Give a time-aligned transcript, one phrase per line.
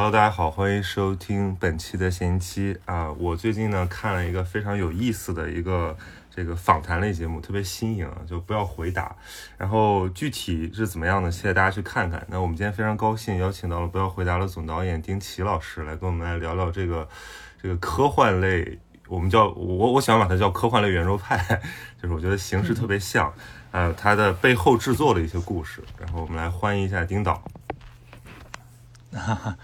[0.00, 3.12] 啊，Hello，大家好，欢迎收听本期的闲期啊。
[3.12, 5.94] 我最近呢看了一个非常有意思的一个
[6.34, 9.14] 这个访谈类节目，特别新颖，就不要回答。
[9.58, 12.26] 然后具体是怎么样的，谢谢大家去看看。
[12.30, 17.06] 那我们今天非常高兴邀请到了不要回答的总导演丁奇老师来跟我们来聊聊这个
[17.62, 21.36] 这个科幻类，我们叫我我喜欢把它叫科幻类圆桌派，
[22.00, 23.30] 就是我觉得形式特别像，
[23.70, 25.84] 呃，它的背后制作的一些故事。
[25.98, 27.44] 然后我们来欢迎一下丁导。
[29.12, 29.56] 哈哈，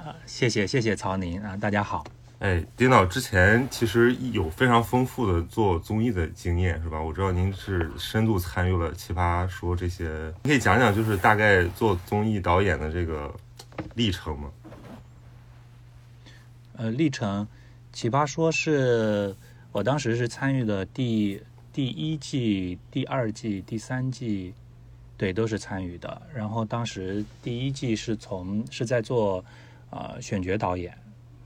[0.00, 2.06] 啊，谢谢谢谢曹宁啊，大家好。
[2.38, 6.98] 哎，丁导之前其实有非常丰富的做综艺的经验，是吧？
[6.98, 13.30] 我知道您是深度参与了《奇葩说》这些，可以讲讲就是大概做综艺导演的这个
[13.94, 14.50] 历程吗？
[16.78, 17.46] 呃，历程，
[17.94, 19.36] 《奇葩说》是
[19.70, 21.42] 我当时是参与的第
[21.74, 24.54] 第一季、第二季、第三季。
[25.18, 26.22] 对，都是参与的。
[26.34, 29.44] 然后当时第一季是从是在做，
[29.90, 30.96] 呃，选角导演，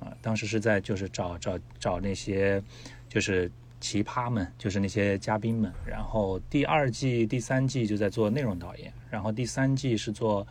[0.00, 2.62] 啊，当时是在就是找找找那些
[3.08, 3.50] 就是
[3.80, 5.72] 奇葩们，就是那些嘉宾们。
[5.86, 10.46] 然后第二季、第三季就在做内容导演，然后第三季是做，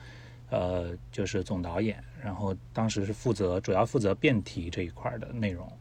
[0.49, 2.03] 呃，就是总导演。
[2.21, 5.71] 然后当时是负责主要负责辩题这一块的内容。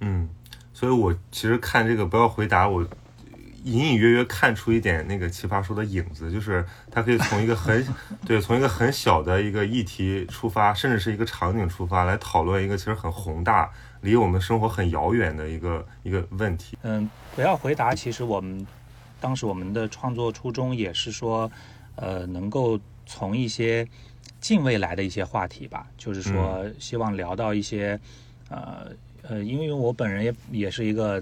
[0.00, 0.28] 嗯，
[0.72, 2.86] 所以我其实看这个不要回答我。
[3.66, 7.84] 隐隐约约看出一点那个奇葩说的影子，就是他可以从一个很
[8.24, 13.68] 对，从一个很小的一个议题出发，甚至是一个场景出发来讨论一个其实很宏大、
[14.02, 16.78] 离我们生活很遥远的一个一个问题。
[16.82, 17.92] 嗯，不要回答。
[17.92, 18.64] 其实我们
[19.20, 21.50] 当时我们的创作初衷也是说，
[21.96, 23.84] 呃，能够从一些
[24.40, 27.98] 近未来的一些话题吧，就是说希望聊到一些，
[28.48, 28.86] 呃
[29.22, 31.20] 呃，因为我本人也也是一个。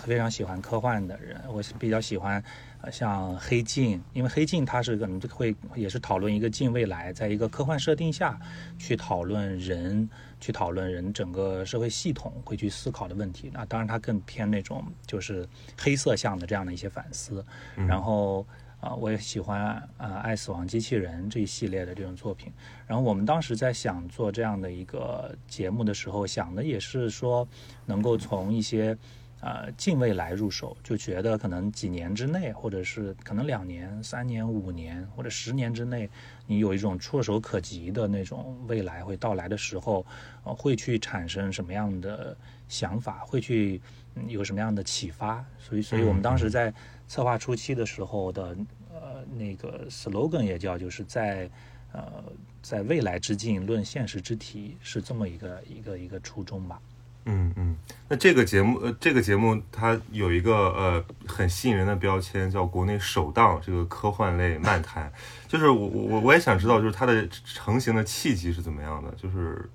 [0.00, 2.42] 非常喜欢科幻的人，我比较喜欢，
[2.80, 8.38] 呃，像《黑镜》，因为《黑镜》它是可能会也是讨论一个近未来，在一个科幻设定下
[8.78, 10.08] 去讨论人，
[10.40, 13.50] 去讨论人整个社会系统会去思考的问题。
[13.52, 15.48] 那当然它更偏那种就是
[15.78, 17.44] 黑色向的这样的一些反思。
[17.74, 18.46] 然后
[18.80, 22.52] 啊，我也喜欢啊《爱死亡机器人》这一系列的这种作品。
[22.86, 27.48] 然后我们当时在想做这样的一个节目的时候，想的也是说
[27.86, 28.96] 能够从一些。
[29.40, 36.08] 呃，近未来入手，就觉得可能几年之内，或者是可能两年、三年、五年或者十年之内，
[36.46, 40.04] 你有一种触手可及的那种未来会到来的时候，
[40.42, 42.36] 呃，会去产生什么样的
[42.66, 43.80] 想法，会去
[44.26, 45.44] 有什么样的启发。
[45.58, 46.72] 所以，所以我们当时在
[47.06, 48.56] 策划初期的时候的
[48.90, 51.48] 呃那个 slogan 也叫就是在
[51.92, 52.24] 呃
[52.62, 56.80] 在未来之境论现实之题，是这么一个一个一个初衷吧。
[57.28, 57.76] 嗯嗯，
[58.08, 65.12] 那这个节目呃，这个节目它有一个呃很吸引人的标签，叫国内首档这个科幻类漫 谈。
[65.48, 69.10] 就是我我我也想知道，就是它的成型的契机是怎么样的？
[69.16, 69.68] 就是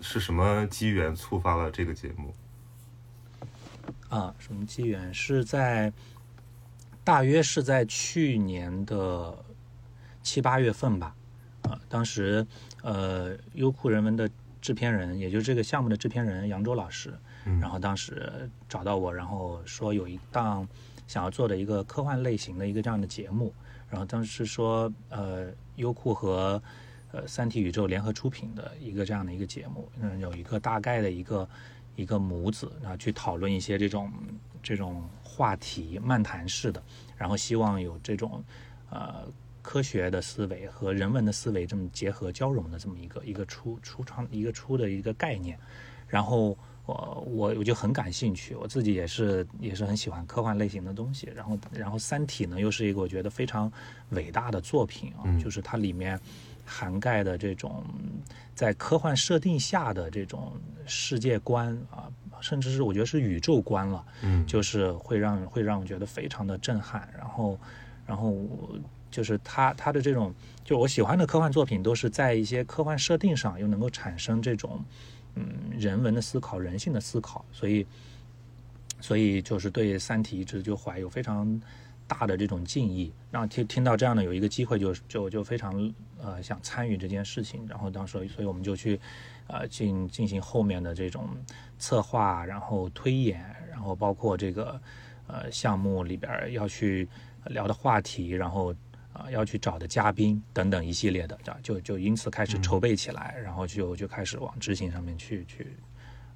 [0.00, 2.34] 是什么机缘触发了这个节目？
[4.08, 5.14] 啊，什么机缘？
[5.14, 5.92] 是在
[7.04, 9.44] 大约是在去年的
[10.24, 11.14] 七八月份吧。
[11.62, 12.44] 啊，当时
[12.82, 14.28] 呃，优酷人文的。
[14.66, 17.14] 制片人，也就是这个项目的制片人杨周老师，
[17.60, 20.66] 然后当时找到我，然后说有一档
[21.06, 23.54] 想要做的一个科幻类型的一个这样的节目，
[23.88, 26.60] 然后当时说呃优酷和
[27.12, 31.48] 呃三体宇宙联合出品的一个这样的一个节目，嗯，有一个大概的一个
[31.94, 34.10] 一个模子，然后去讨论一些这种
[34.60, 36.82] 这种话题漫谈式的，
[37.16, 38.42] 然后希望有这种
[38.90, 39.28] 呃。
[39.66, 45.58] 科学的思维和人文的思维这么结合交融的这么一个一个初初创一个初的一个概念，
[46.06, 46.56] 然后
[46.86, 53.70] 我我我就很感兴趣，我自己也是也是很喜欢科幻类型的东西，然后然后《三体》呢又是一个我觉得非常
[54.10, 56.18] 伟大的作品啊，就是它里面
[56.64, 57.84] 涵盖的这种
[58.54, 60.52] 在科幻设定下的这种
[60.86, 62.06] 世界观啊，
[62.40, 67.58] 甚至是我觉得是宇宙观了，嗯，就是会让会让我觉得非常的震撼，然后
[68.06, 68.78] 然后我。
[69.16, 74.84] 就是他他的这种，就我喜欢的科幻作品，都是在一些科幻设定上又能够产生这种，
[75.36, 77.86] 嗯，人文的思考、人性的思考，所以，
[79.00, 81.58] 所以就是对《三体》一直就怀有非常
[82.06, 83.10] 大的这种敬意。
[83.30, 85.90] 然后听听到这样的有一个机会，就就就非常
[86.20, 87.66] 呃想参与这件事情。
[87.66, 89.00] 然后当时，所以我们就去
[89.46, 91.26] 呃进进行后面的这种
[91.78, 94.78] 策划，然后推演，然后包括这个
[95.26, 97.08] 呃项目里边要去
[97.46, 98.74] 聊的话题，然后。
[99.16, 105.74] 啊，要去找的嘉宾等等一系列的，就就因此开始筹备起来，然后就就开始往执行上面去去，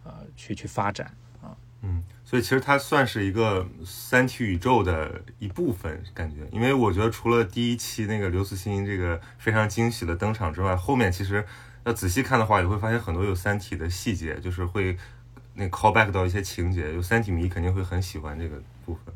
[0.02, 1.54] 呃，去去发展啊。
[1.82, 6.46] 嗯，所以其实它算是一个三体宇宙的一部分，感觉。
[6.50, 11.44] 因为我觉得除了第一期那个刘慈欣这个非常惊喜的登场之外，后面其实
[11.84, 14.96] 要仔细看的话，也会发现很多有三体的细节，就是会
[15.54, 16.94] 那 call back 到一些情节。
[16.94, 19.14] 有三体迷肯定会很喜欢这个部分。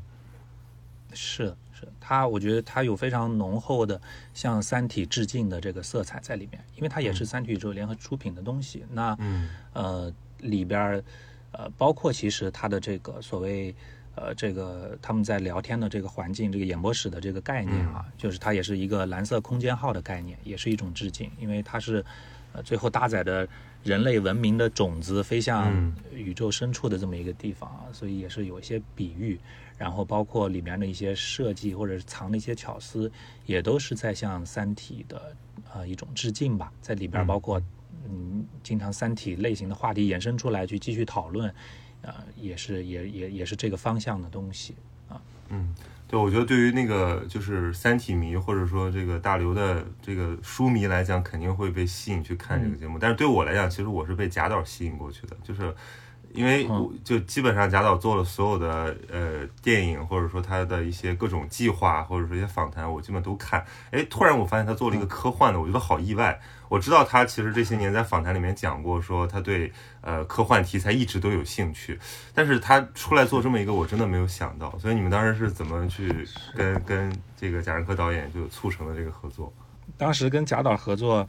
[1.12, 4.00] 是是，它我觉得它有非常浓厚的
[4.32, 8.84] 向三体致敬的这个色彩在里面，因为它也是三体宇宙联合出品的东西。
[8.90, 11.04] 那嗯呃里边儿
[11.52, 13.74] 呃包括其实它的这个所谓
[14.14, 22.04] 呃这个他们在聊天的这个环境，这个演播室的这个概念啊，就是它也是一个蓝色空间号的概念，也是一种致敬，因为它是
[22.52, 23.46] 呃最后搭载的
[23.82, 29.38] 人类文明的种子飞向嗯宇宙深处的这么一个地方啊，所以也是有一些比喻。
[29.76, 33.10] 然后包括里面的一些设计或者是藏的一些巧思，
[33.46, 35.36] 也都是在向《三体》的
[35.72, 37.60] 呃一种致敬吧，在里边嗯包括
[38.06, 41.52] 嗯，经常《三体》类型的话题延伸出来去继续讨论，
[42.02, 44.74] 呃，也是也也也是这个方向的东西
[45.08, 45.20] 啊。
[45.48, 45.74] 嗯，
[46.06, 52.98] 对，我觉得对于那个就是三体迷或者说这个大刘的这个书迷来讲，肯定会被吸引去看这个节目。
[52.98, 55.74] 但是对我来讲，其实我是被贾导吸引过去的，就是
[56.34, 63.64] 因为我就基本上贾导做了所有的呃电影，或者说他的一些各种计划，或者说一些访谈，我基本都看。
[63.90, 66.38] 哎，突然我发现他做了一个科幻的，我觉得好意外。
[66.68, 69.70] 我知道他其实这些年在访谈里面讲过，说他对
[70.00, 71.98] 呃科幻题材一直都有兴趣，
[72.34, 74.76] 但是他出来做这么一个，我真的没有想到。
[74.78, 76.26] 所以你们当时是怎么去
[76.56, 79.52] 跟跟这个贾樟柯导演就促成了这个合作？
[79.96, 81.28] 当时跟贾导合作，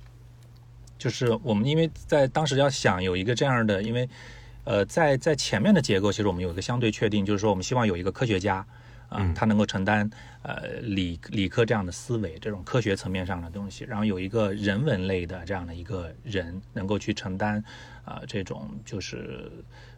[0.98, 4.10] 就是我们因为在当时要想有一个这样的，因为
[4.65, 8.57] 呃，在在前面的结构，其实我们有一个相对确定，就是说我们希望有一个科学家
[9.07, 10.09] 啊、嗯他能够承担
[10.41, 17.63] 呃理理科这样的思维，这种科学层面上的东西，然后有一个人文类的这样的一个人，能够去承担
[18.03, 19.51] 啊、这种就是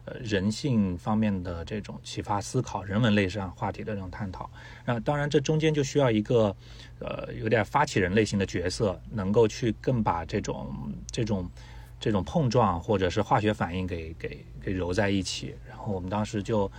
[0.04, 4.50] 呃人性方面的这种启发思考、人文类上话题的这种探讨。
[4.84, 6.54] 那当然，这中间就需要一个
[7.00, 10.74] 呃有点发起人类型的角色，能够去更把这种
[11.10, 11.50] 这种
[12.00, 15.54] 这种碰撞或者是化学反应给给给揉在一起。
[15.68, 16.70] 然后我们当时就，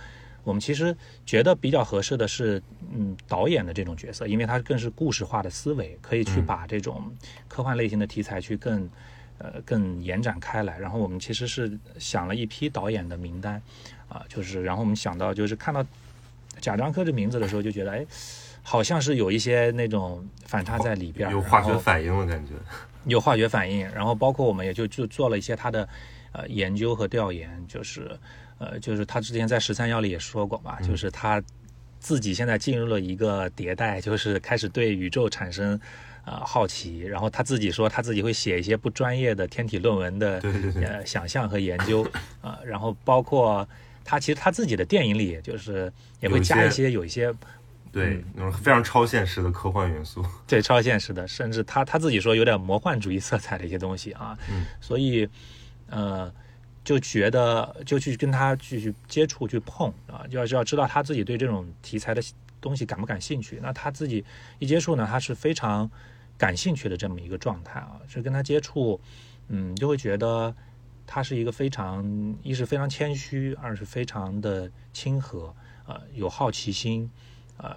[0.44, 2.62] 我们其实觉得比较合适的是，
[2.92, 7.10] 嗯，导演的这种角色，因为他更是故事化的思维，可以去嗯把这种
[7.48, 8.88] 科幻类型的题材去更。
[9.42, 10.78] 呃，更延展开来。
[10.78, 13.54] 然后我们其实是想了一批导演的名单，
[14.06, 15.82] 啊、就是然后我们想到就是看到
[16.60, 18.06] 贾樟柯这名字的时候，就觉得哎，
[18.62, 22.52] 好像是有一些那种反差在里边，有化学反应的感觉。
[23.04, 25.88] 有化学反应，然后包括我们也就就做了一些他的
[26.32, 28.10] 呃研究和调研，就是
[28.58, 31.42] 呃就是他之前在十三幺里也说过嘛，就是他
[31.98, 35.78] 自己现在进入了一个迭代，就是开始对宇宙产生
[36.24, 40.40] 呃好奇，然后他自己说他自己会写一些不专业的天体论文的
[40.76, 42.02] 呃想象和研究
[42.40, 43.66] 啊、呃然后包括
[44.04, 47.32] 他其实他自己的电影里就是也会加一些有一些
[47.92, 50.24] 对，那种非常超现实的科幻元素。
[50.46, 55.28] 对超现实的，甚至他他自己说有点魔幻主义色彩的一些东西啊，嗯所以
[55.88, 56.32] 呃
[56.84, 62.22] 就觉得就去跟他去去接触去碰啊，要要知道他自己对这种题材的
[62.60, 63.58] 东西感不感兴趣。
[63.62, 64.24] 那他自己
[64.58, 65.90] 一接触呢，他是非常
[66.38, 69.00] 感兴趣的这么一个状态啊，是跟他接触，
[69.48, 70.54] 嗯，就会觉得
[71.06, 75.54] 他是一个非常一是非常谦虚，二是非常的亲和，
[75.86, 77.10] 呃，有好奇心，
[77.62, 77.76] 呃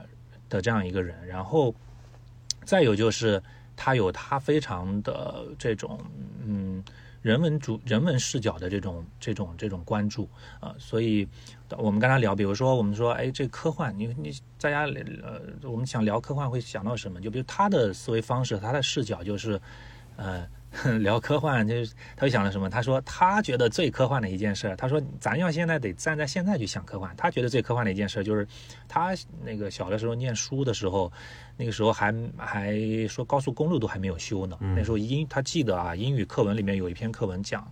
[0.50, 1.28] 的这样一个人。
[1.28, 1.74] 然后
[2.64, 3.42] 再有就是
[3.76, 6.00] 他有他非常的这种
[6.44, 6.84] 嗯
[7.22, 10.24] 人文主人文视角的这种这种这种关注
[10.60, 11.28] 啊、呃所以
[11.78, 14.86] 我们跟他聊，比如说我们说，哎，这科幻，你你大家
[15.24, 17.20] 呃，我们想聊科幻会想到什么？
[17.20, 19.60] 就比如他的思维方式，他的视角就是，
[20.18, 20.48] 呃。
[21.02, 22.70] 聊科幻就是他就想了什么？
[22.70, 27.14] 他说他觉得最科幻的一件事，他说咱要现在得站在现在去想科幻。
[27.16, 28.48] 他觉得最科幻的一件事就是
[28.88, 29.14] 他
[29.44, 31.12] 那个小的时候念书的时候，
[31.56, 32.76] 那个时候还还
[33.08, 34.58] 说高速公路都还没有修呢。
[34.62, 37.72] 嗯那时候英他记得啊，英语课文里面有一篇课文讲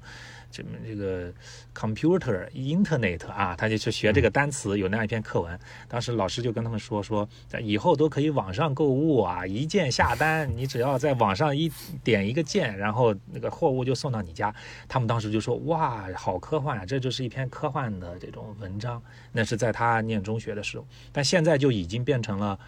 [0.51, 1.31] 这个
[1.74, 5.60] computer internet 啊，他就去学这个单词，有那样一篇课文。
[5.88, 7.27] 当时老师就跟他们说说，
[7.62, 11.72] 以后都可以网上购物啊，一键下单，你只要在网上一
[12.03, 14.53] 点一个键，然后那个货物就送到你家。
[14.88, 19.01] 他们当时就说哇，好科幻啊，这就是一篇科幻的这种文章。
[19.31, 22.60] 那是在他念中学的时候，但现在就已经变成了。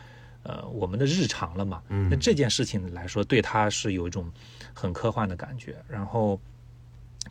[0.46, 4.30] 呃，我们的日常了嘛，嗯那这件事情来说，对他是有一种
[4.74, 5.78] 很科幻的感觉。
[5.88, 6.38] 然后，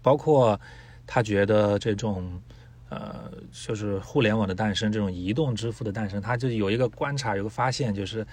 [0.00, 0.58] 包括
[1.06, 2.40] 他觉得这种
[2.88, 8.26] 呃，就是互联网的诞生，这种移动支付的诞生，他就有一个观察，有个发现，就是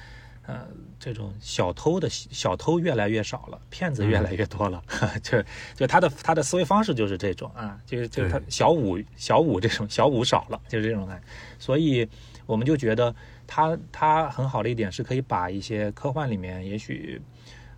[0.46, 0.68] 呃，
[1.00, 4.84] 这种小偷的小偷越来越少了，骗子越来越多了，
[5.24, 5.42] 就
[5.76, 11.22] 就他的他的思维方式就是这种啊，就是就是他小五小五这种小五少了，就是这种的，
[11.58, 12.08] 所以
[12.46, 17.22] 我们就觉得他他很好的一点是可以把一些科幻里面也许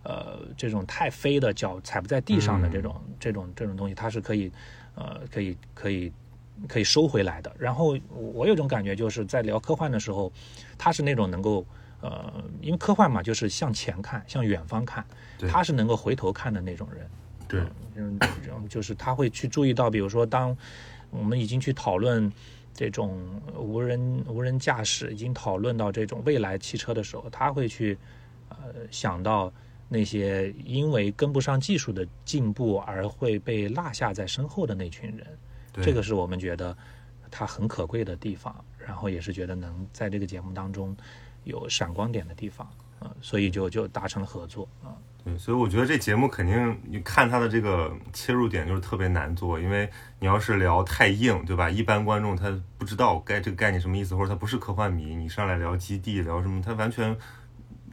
[0.02, 4.50] 呃这种太飞的脚踩不在地上的这种这种这种东西，它是可以
[4.94, 6.12] 呃可以可以
[6.68, 7.54] 可以收回来的。
[7.58, 10.32] 然后我有种感觉就是在聊科幻的时候，
[10.76, 11.64] 他是那种能够。
[12.04, 15.06] 呃，因为科幻嘛，就是向前看，向远方看，
[15.48, 17.08] 他是能够回头看的那种人。
[17.46, 17.60] 对，
[17.94, 18.18] 嗯，
[18.68, 20.56] 就是他会去注意到，比如说，当
[21.10, 22.28] 我们已经去讨论
[22.74, 23.16] 这种
[23.56, 27.96] 无人无人驾驶，已经讨论到这种未来汽车的时候，他会去
[28.48, 28.56] 呃
[28.90, 29.52] 想到
[29.92, 35.26] 那些因为跟不上技术的进步而会被落下在身后的那群人。
[35.82, 36.76] 这个是我们觉得
[37.30, 40.96] 他很可贵的地方，然后也是觉得能在这个节目当中。
[41.44, 42.64] 有闪光点的地方，
[43.00, 44.94] 啊，所以就就达成了合作，啊，
[45.24, 51.68] 对，所以我觉得这节目肯定你看它的这个切入点就是特别难做，因为你要是聊太硬，对吧？
[51.68, 57.16] 一般观众他不知道该这个概念什么意思，或者他不是科幻迷，你上来聊基地聊什么，他完全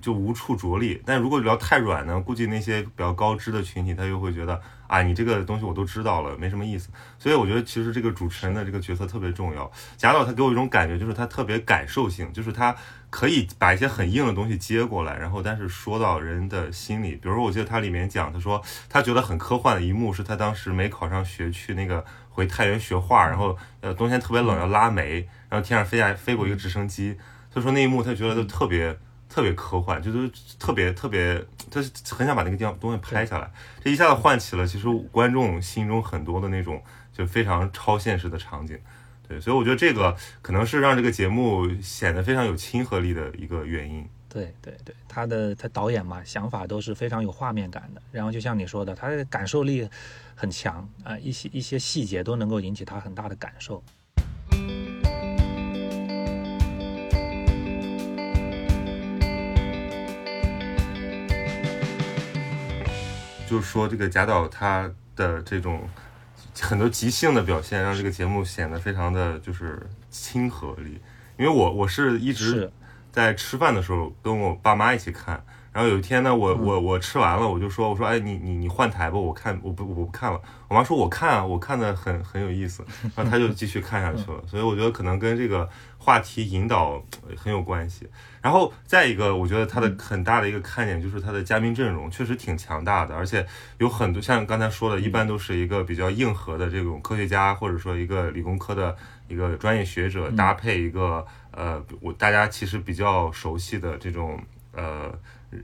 [0.01, 1.01] 就无处着力。
[1.05, 4.61] 但如果聊太软呢，估计那些比较高知的群体他又会觉得。
[4.89, 6.89] 啊，你这个东西我都知道了，没什么意思。
[7.19, 9.71] 所以我觉得其实这个主持人的这个角色特别重要。
[9.97, 12.75] 贾导他给我一种感觉，就是他特别感受性，就是他
[13.11, 17.11] 可以把一些很硬的东西接过来，然后但是说到人的心里。
[17.11, 27.15] 比如说，我记得他里面讲，他说他觉得很科幻的一幕是他当时没考上学，去那个回太原学画，然后呃冬天特别冷要拉煤，然后天上飞下飞过一个直升机。
[27.53, 28.97] 他说那一幕他觉得都特别。
[29.29, 31.79] 特别科幻，就是特别特别，他
[32.15, 33.49] 很想把那个地方东西拍下来，
[33.83, 36.83] 这一下子唤起了其实观众心中很多的那种
[37.13, 38.77] 就非常超现实的场景，
[39.27, 44.03] 对，所以我觉得这个可能是让这个节目显得非常有亲和力的一个原因。
[44.27, 49.89] 对对对，他的他导演嘛，想法都是非常有画面感的，然后就像你说的，他的感受力
[50.35, 53.83] 很强啊，一些一些细节都能够引起他很大的感受。
[63.49, 65.89] 就是说，这个贾导他的这种
[66.61, 71.01] 很多即兴的表现，让这个节目显得非常的就是亲和力。
[71.35, 72.71] 因为我我是一直
[73.11, 75.43] 在吃饭的时候跟我爸妈一起看。
[75.71, 80.41] 然后有一天呢，我我我吃完了，我就说，我说，哎，你你你换台吧，我看我不我不看了。
[80.67, 82.83] 我妈说，我看啊，我看的很很有意思。
[83.15, 84.41] 然后她就继续看下去了。
[84.47, 87.01] 所以我觉得可能跟这个话题引导
[87.37, 88.07] 很有关系。
[88.41, 93.45] 然后再一个，我觉得它的很大的一个看点就是它的嘉宾阵容确实挺强大的，而且
[93.77, 98.95] 有很多像刚才说的，一般都是一个比较硬核的这种科学家，或者说一个理工科的
[99.27, 104.41] 一个专业学者搭配一个呃，我大家其实比较熟悉的这种
[104.73, 105.13] 呃。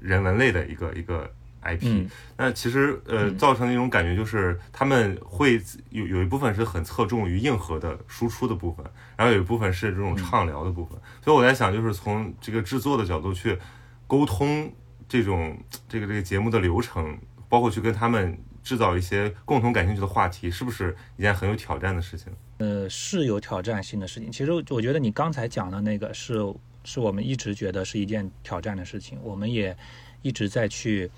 [0.01, 1.29] 人文类的一个一个
[1.63, 8.85] IP，那其实呃造成的一种感觉就是他们会有有一部分是很侧重于硬核的输出的部分，
[9.17, 10.95] 然后有一部分是这种畅聊的部分。
[11.23, 13.57] 所以我在想，就是从这个制作的角度去
[14.05, 14.71] 沟通
[15.09, 15.57] 这种
[15.89, 17.17] 这个这个节目的流程，
[17.49, 22.31] 包括去跟他们制造一些共同感兴趣的话题，是不是一件很有挑战的事情？
[22.59, 24.31] 呃，是有挑战性的事情。
[24.31, 26.53] 其实我觉得你刚才讲的那个是。
[26.85, 29.75] 是我们一直觉得是一件挑战的事情，我们也
[30.21, 31.11] 一直在去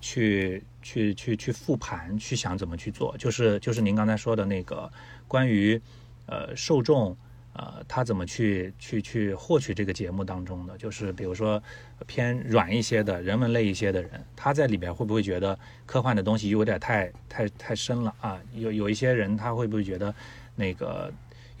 [0.00, 3.16] 去去去去复盘，去想怎么去做。
[3.16, 4.92] 就是就是您刚才说的那个
[5.28, 5.80] 关于
[6.26, 7.16] 呃受众
[7.54, 11.62] 呃他怎么去去去获取这个节目当中的，就是比如说
[12.06, 18.40] 偏软一些的人文类一些的人，他在里边会不会觉得科幻的东西有点太太太深了啊？
[18.54, 20.14] 有有一些人他会不会觉得
[20.56, 21.12] 那个？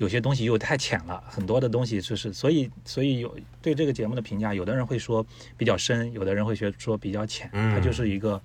[0.02, 5.24] 有些东西又太浅了，很多的东西就是，所以所以有对这个节目的评价，有的人会说
[5.56, 8.42] 比较深，有的人会学说比较浅，它就是一个，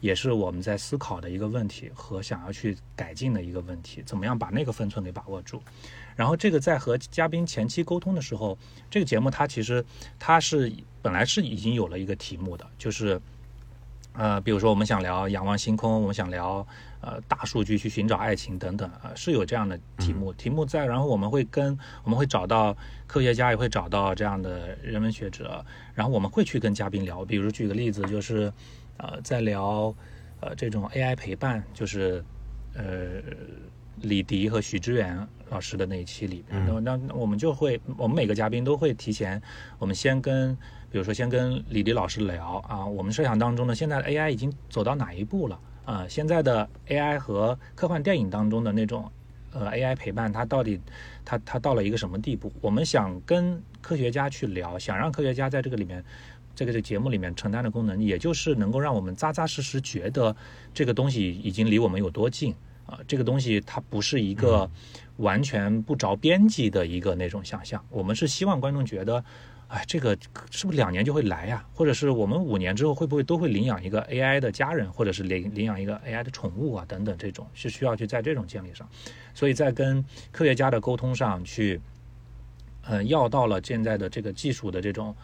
[0.00, 5.60] 也是我们在思考的一个问题和想要去改进的一个问题，怎么样把那个分寸给把握住？
[6.16, 8.56] 然后这个在和嘉宾前期沟通的时候，
[8.90, 9.84] 这个节目它其实
[10.18, 10.72] 它是
[11.02, 13.20] 本来是已经有了一个题目的，就是。
[14.16, 16.66] 呃，比如说我们想聊仰望星空，我们想聊
[17.02, 22.74] 呃大数据去寻找爱情等等啊，是有这样的题目题目在，然后我们会跟我们会找到
[23.06, 28.50] 科学家，也会找到这样的人文学者，然后我们会去跟嘉宾聊，比如举个例子，就是
[28.96, 29.94] 呃在聊
[30.40, 32.24] 呃这种 AI 陪伴，就是
[32.74, 32.84] 呃
[34.00, 39.40] 李迪和许知远老师的那一期里边，那那我们就会我们每个嘉宾都会提前，
[39.78, 40.56] 我们先跟。
[40.96, 46.06] 比如说，先跟李迪老师聊啊，我们设想当中呢，现在的 AI 已经走到哪一步了啊？
[46.08, 49.12] 现在的 AI 和科幻电影当中的那种
[49.52, 50.80] 呃 AI 陪伴，它到底
[51.22, 52.50] 它它到了一个什么地步？
[52.62, 56.02] 我们想跟科学家去聊，想让科学家在这个里面
[56.54, 60.34] 这个这节目里面承担的功能，也就是能够让我们扎扎实实觉得
[60.72, 62.54] 这个东西已经离我们有多近
[62.86, 64.70] 啊、这个东西它不是一个
[65.18, 69.22] 完全不着边际的一个那种想象，我们是希望观众觉得。
[69.68, 70.16] 哎，这个
[70.50, 71.66] 是不是两年就会来呀？
[71.74, 76.84] 或者是我们五年之后会不会都会领养一个 AI 的家人，或者是领领养一个 AI 的宠物啊？
[76.86, 78.88] 等等，这种是需要去在这种建立上，
[79.34, 81.80] 所以在跟科学家的沟通上去，
[82.82, 85.14] 呃，要到了现在的这个技术的这种，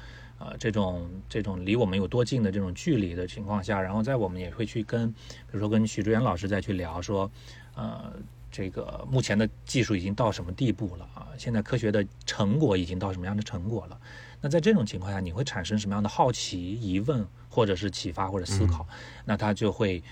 [0.40, 7.30] 呃，这种这种离我们有多近的这种距离的情况下，然后在我们也会去跟，比如说跟许志远老师再去聊说，
[7.76, 8.12] 呃。
[8.54, 11.28] 这个目前的技术已经到什么地步了啊？
[11.38, 13.98] 现在科学的成果已经到什么样的成果了？
[14.42, 18.86] 那在这种情况下，你会产生什么样的好奇、疑问，或者是启发或者思考？
[19.24, 20.02] 那他就会，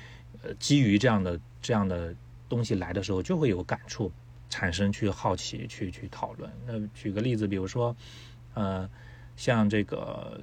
[0.42, 2.14] 呃，基于这样的这样的
[2.48, 4.10] 东西来的时候，就会有感触，
[4.48, 6.50] 产生去好奇、去去讨论。
[6.64, 7.94] 那举个例子，比如说，
[8.54, 8.88] 呃，
[9.36, 10.40] 像这个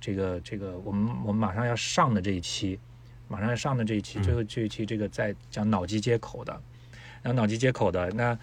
[0.00, 2.80] 这个这个，我们我们马上要上的这一期，
[3.28, 6.52] 马上要上的这一期，最后这一期这个在讲脑机接口的。
[7.22, 8.38] 然后脑机接口的那，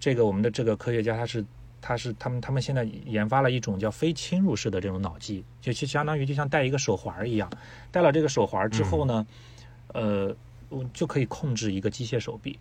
[0.00, 1.44] 这个我们的这个科学家他是
[1.82, 7.50] 他是他们他们现在研发了一种叫非侵入式的这种脑机，就其相当于就像戴一个手环一样，
[7.90, 9.26] 戴了这个手环之后呢，
[9.88, 10.34] 呃，
[10.70, 12.58] 我就可以控制一个机械手臂，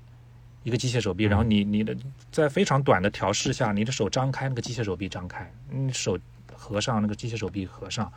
[0.63, 1.95] 一个机械手臂，然后你你的
[2.31, 6.19] 在非常短的调试下，你的手张开，那个机械手臂张开，你手
[6.53, 8.11] 合上，那个机械手臂合上。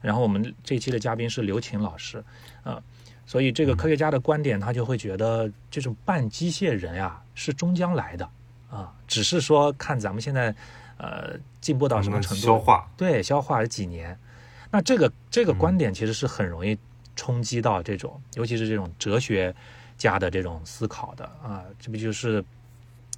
[0.00, 2.22] 然后我们这期的嘉宾是刘琴老师，
[2.62, 2.80] 呃。
[3.26, 8.28] 所以，这个科学家的观点，他就会觉得这种半机械人呀是终将来的
[8.70, 10.54] 啊，只是说看咱们现在
[10.96, 14.16] 呃进步到什么程度，消化对消化几年。
[14.70, 16.78] 那这个这个观点其实是很容易
[17.16, 19.54] 冲击到这种，尤其是这种哲学
[19.98, 21.64] 家的这种思考的啊。
[21.78, 22.44] 这不就是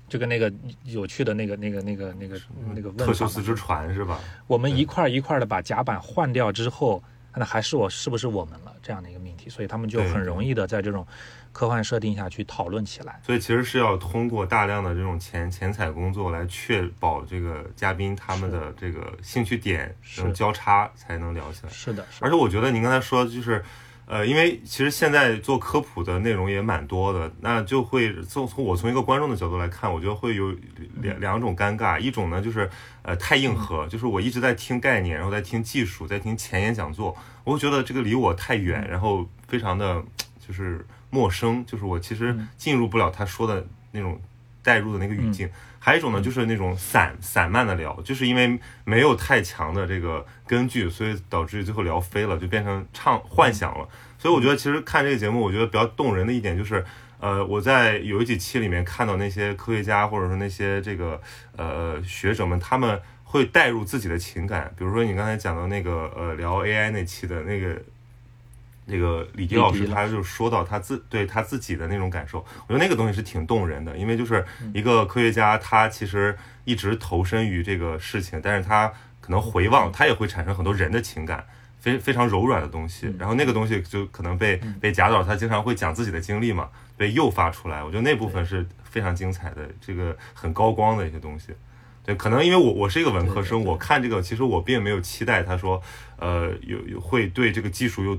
[0.09, 0.53] 就跟那个
[0.85, 2.41] 有趣的那个那个那个那个
[2.75, 4.19] 那个问特修斯之船是吧？
[4.47, 7.03] 我们一块一块的把甲板换掉之后。
[7.35, 11.07] 那还是我是不是我们了这样的一个命题，所以他们就很容易的在这种
[11.53, 13.21] 科幻设定下去讨论起来。
[13.25, 21.71] 所以其实是要通过大量的这种前前采工作来确保这个嘉宾他们的这个兴趣点能交叉才能聊起来。
[21.71, 23.65] 是的，而且我觉得您刚才说就是。
[24.13, 30.55] 呃，因为其实现在做科普的内容也蛮多的，那就会从从我从一个观众的角度来看，我觉得会有
[31.01, 32.69] 两两种尴尬，一种呢就是
[33.01, 40.05] 呃太硬核，就是我一直在听概念，然后在听技术，在听前沿讲座，我会觉得这个离我太远，然后非常的
[40.47, 44.21] 就是陌生，就是我其实进入不了他说的那种
[44.63, 45.49] 带入的那个语境。
[45.79, 53.89] 还有一种呢，就是那种散散漫的聊，就是因为没有太强的这个根据，所以导致最后聊飞了，就变成唱幻想了。
[54.17, 56.85] 所以我觉得其实看这个节目，我觉得比较动人的一点就是，
[57.19, 61.21] 呃，我在有几期里面看到那些科学家或者说那些这个
[61.57, 67.83] 呃学者们，他们会带入自己的情感，比如说你刚才讲到那个呃聊 AI 那期的那个。
[68.85, 78.89] 那个李迪老师，他就说到他自对他自己的那种感受，我觉得那个东西是挺动人的，因为就是一个科学家，他其实一直投身于这个事情，但是他
[79.21, 81.47] 可能回望，他也会产生很多人的情感，
[81.79, 91.53] 非非常柔软的东西，然后那个东西就可能被被贾导他经常会讲自己的经历嘛，被诱发出来，我觉得那部分是非常精彩的，这个很高光的一些东西。
[92.05, 95.81] 对，可能因为我我是一个文科生，我看这个其实我并没有期待他说，
[96.17, 98.19] 呃，有有会对这个技术有。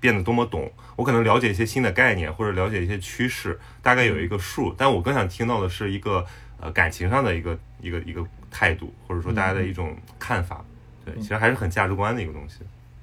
[0.00, 4.74] 变得多么懂，我可能了解一些新的概念，或者了解一些趋势，大概有一个数。
[4.76, 6.24] 但我更想听到的是一个
[6.60, 10.64] 呃感情上的一个一个一个态度，或者说大家的一种看法。
[11.04, 12.56] 对，其实还是很价值观的一个东西。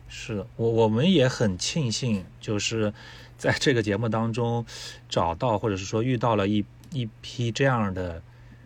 [0.08, 2.93] 是的，我我们也很庆幸，就是
[3.38, 4.65] 在这个节目当中
[5.10, 8.21] 找到或者是说遇到了一一批这样的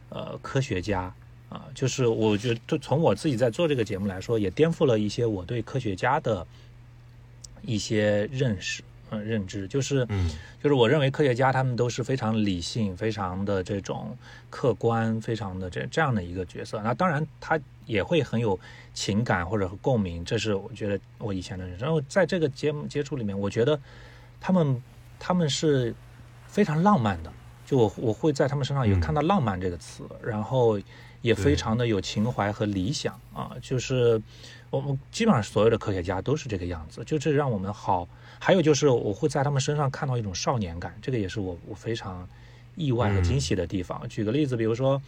[0.09, 1.13] 呃科学家
[1.49, 6.45] 啊，就是我觉得从我自己在做这个节目来说，也颠覆了一些我对科学家的。
[7.63, 10.29] 一些认识，嗯，认知就是，嗯，
[10.61, 14.15] 就是我认为科学家他们都是非常理性、非常的这种
[14.49, 16.81] 客观、非常的这这样的一个角色。
[16.83, 18.59] 那当然他也会很有
[18.93, 21.83] 情感或者共鸣，这是我觉得我以前的认识。
[21.83, 23.79] 然后在这个节目接触里面，我觉得
[24.39, 24.83] 他们
[25.17, 25.93] 他们是
[26.47, 27.33] 非常浪漫的，
[27.65, 30.79] 就我我会在他们身上有看到浪漫这个词，然后
[31.21, 34.21] 也非常的有情怀和理想啊，就是。
[34.69, 38.07] 我们基本上所有的科学家都是这个样子，就是让我们好。
[38.41, 42.25] 还有就是我会在他们身上看到一种少年感，这个也是我我非常
[42.75, 44.07] 意外和惊喜的地方。
[44.07, 45.01] 举个例子，比如说，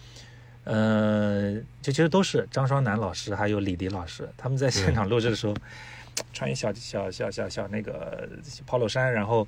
[0.65, 5.55] 呃，这其实都是张双楠老师还有李迪老师，他们在现场录制的时候，
[6.33, 8.27] 穿一小小小小小那个
[8.67, 9.47] polo 衫，然后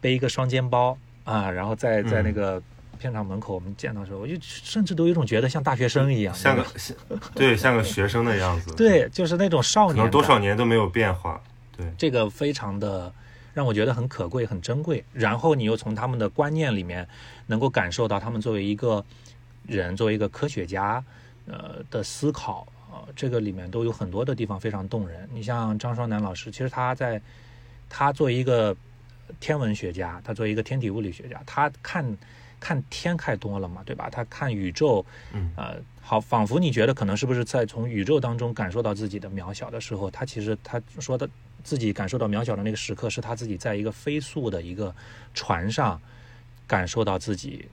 [0.00, 2.60] 背一个双肩包啊，然后在在那个
[3.02, 6.96] 片场门口我们见到的时候，我就甚至都有一种觉得像大学生一样，像个像
[7.34, 11.42] 对像个学生的样子， 对，就是那种少年，可能多少年都没有变化，
[11.76, 13.12] 对，这个非常的
[13.52, 15.04] 让我觉得很可贵、很珍贵。
[15.12, 17.06] 然后你又从他们的观念里面
[17.48, 19.04] 能够感受到他们作为一个
[19.66, 21.02] 人、作为一个科学家，
[21.46, 25.28] 呃的思考，呃，这个里面都有很多的地方非常动人。
[25.32, 27.20] 你像张双南老师，其实他在
[27.90, 28.76] 他作为一个
[29.40, 32.04] 天文学家，他作为一个天体物理学家，他看
[32.62, 34.08] 看天看多了嘛，对吧？
[34.08, 41.28] 他看宇宙，嗯，呃，好，仿佛你觉得可能是不是在从宇宙当中感受到自己的渺小的时候，他其实他说的
[41.64, 44.94] 自己感受到渺小的那个时刻，是他自己在一个飞速的一个
[45.34, 46.00] 船上
[46.66, 47.66] 感受到自己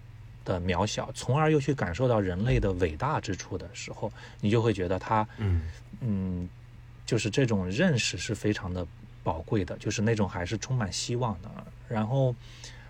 [0.44, 5.62] 的渺小，从而又去感受到人类的伟大之处的时候，你就会觉得他，嗯
[6.02, 6.50] 嗯，
[7.06, 8.86] 就是这种认识是非常的
[9.24, 11.50] 宝贵的，就是那种还是充满希望的。
[11.88, 12.34] 然后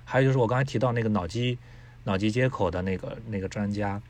[0.05, 1.57] 还有就是我刚才提到那个脑机
[2.09, 4.01] 脑机接口的那个那个专家，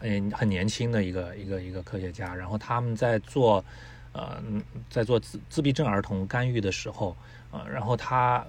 [0.00, 3.62] 嗯，很年轻的一个一个一个科学家，然后他们在做
[4.14, 7.14] 呃嗯在做自自闭症儿童干预的时候，
[7.50, 8.42] 呃，然后他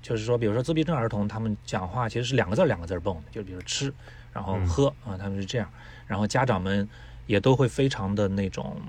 [0.00, 3.92] 就是说，比如说自闭症儿童他们讲话其实是两个字儿两个字儿蹦的，就比如吃，
[4.32, 5.70] 然后嗯喝啊、他们是这样，
[6.06, 6.88] 然后家长们
[7.26, 8.80] 也都会非常的那种，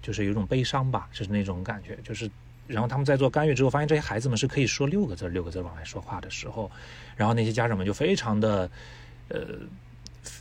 [0.00, 2.30] 就是有一种悲伤吧，就是那种感觉，就是。
[2.70, 6.70] 然后他们在做干预之后，发现这些孩子们是可以说六个字六个字往外说话的时候，
[7.16, 8.70] 然后那些家长们就非常的，
[9.28, 9.40] 呃，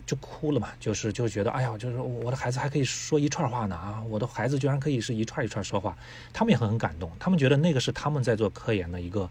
[0.05, 5.97] 就哭了嘛，就是就觉得，哎呀，就是我的孩子还可以说一串话呢啊，我的孩子居然可以是一串一串说话，
[6.31, 9.27] 他们也很很感动，他们觉得那个是他们在做科研的一个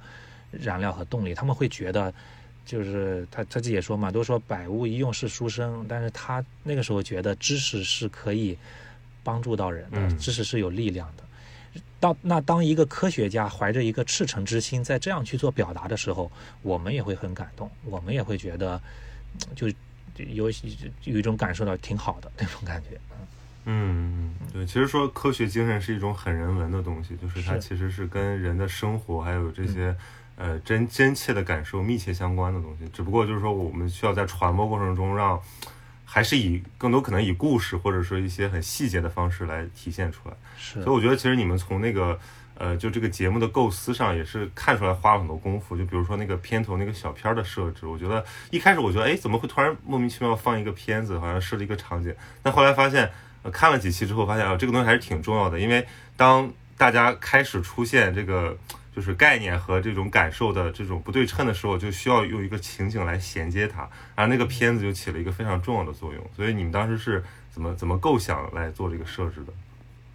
[0.50, 2.12] 燃料和动力，他们会觉得，
[2.66, 8.58] 就是他他自己也说嘛，都说百无一用是书生，但是他那个时候觉得知识是可以
[9.22, 11.27] 帮助到人的，嗯知识是有力量的。
[12.00, 16.30] 到那当一个科学家怀着一个赤诚之心在这样去做表达的时候，
[16.62, 18.80] 我们也会很感动，我们也会觉得
[19.54, 19.68] 就
[20.14, 20.50] 就有
[21.04, 22.98] 有一种感受到挺好的那种感觉。
[23.70, 29.94] 嗯，对，其实说科学精神是一种很人文的东西，就是它其实是跟人的生活还有这些、
[30.36, 32.88] 呃真真切的感受密切相关的东西。
[32.94, 35.38] 只不过就是说，我们需要在传播过程中让，
[36.10, 40.34] 还是以更多可能以故事或者说一些很细节的方式来体现出来。
[40.56, 42.18] 是所以我觉得，其实你们从那个
[42.54, 45.76] 呃，就这个节目的构思上，也是看出来花了很多功夫。
[45.76, 52.14] 就比如说那个片头那个小片儿的设置，我觉得一开始我觉得，哎，怎么会突然莫名其妙放一个片子，好像设了一个场景？
[52.42, 53.10] 但后来发现，
[53.42, 58.56] 呃，看了几期之后，发现啊、这个东西还是挺重要的，因为当大家开始出现这个。
[58.98, 66.20] 就是概念和这种感受的这种不对称的时候，就需要用一个情景来衔接它，然后那个片子就起了一个非常重要的作用。
[66.34, 69.52] 所以你们当时是怎么怎么构想来做这个设置的？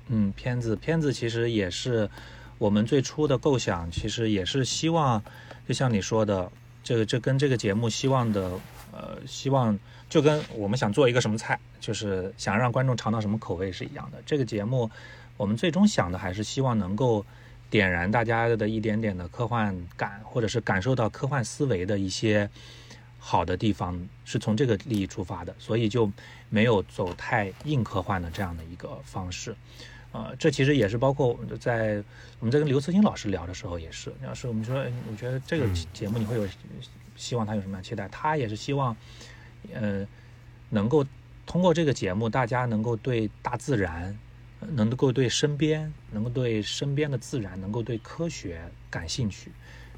[0.10, 2.10] 嗯，片子片子其实也是
[2.58, 5.24] 我们最初的构想，其实也是希望，
[5.66, 6.52] 就像你说的，
[6.84, 8.60] 这个这跟这个节目希望的，
[8.92, 14.22] 呃，希望就跟我们想做一个什么菜，就是想让观众尝到什么口味是一样的。
[14.26, 14.92] 这个节目，
[15.38, 17.26] 我们最终想的还是希望能够
[17.74, 22.48] 点燃大家的一点点的科幻感，或者是感受到科幻思维的一些
[23.18, 26.08] 好的地方，是从这个利益出发的，所以就
[26.52, 29.56] 没有走太硬科幻的这样的一个方式。
[30.12, 31.96] 呃，这其实也是包括在
[32.40, 36.48] 我们在跟刘慈欣老师聊的时候也是，要是我们说，哎你觉得这个嗯节目你会有
[37.16, 38.08] 希望他有什么样期待？
[38.10, 38.96] 他也是希望，
[39.74, 40.06] 呃，
[40.70, 41.04] 能够
[41.48, 44.16] 通过这个节目，大家能够对大自然，呃
[44.72, 49.52] 能够对身边，能够对身边的自然，能够对科学感兴趣，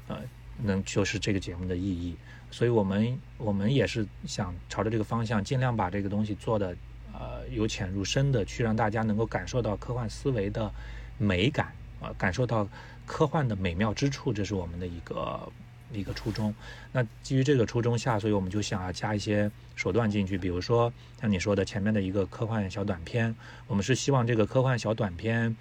[0.08, 0.20] 呃，
[0.62, 2.16] 能就是这个节目的意义。
[2.50, 6.76] 所以我们我们也是想朝着这个方向，尽量把这个东西做的
[7.12, 10.72] 呃由浅入深的，去让大家能够感受到科幻思维的
[11.18, 12.68] 美感啊、感受到
[13.04, 15.50] 科幻的美妙之处，这是我们的一个
[15.96, 16.54] 一个初衷。
[16.92, 23.34] 那基于这个初衷下，所以我们就想要加一些手段进去，比如说像你说的前面的一个科幻小短片，
[23.66, 25.56] 我们是希望这个科幻小短片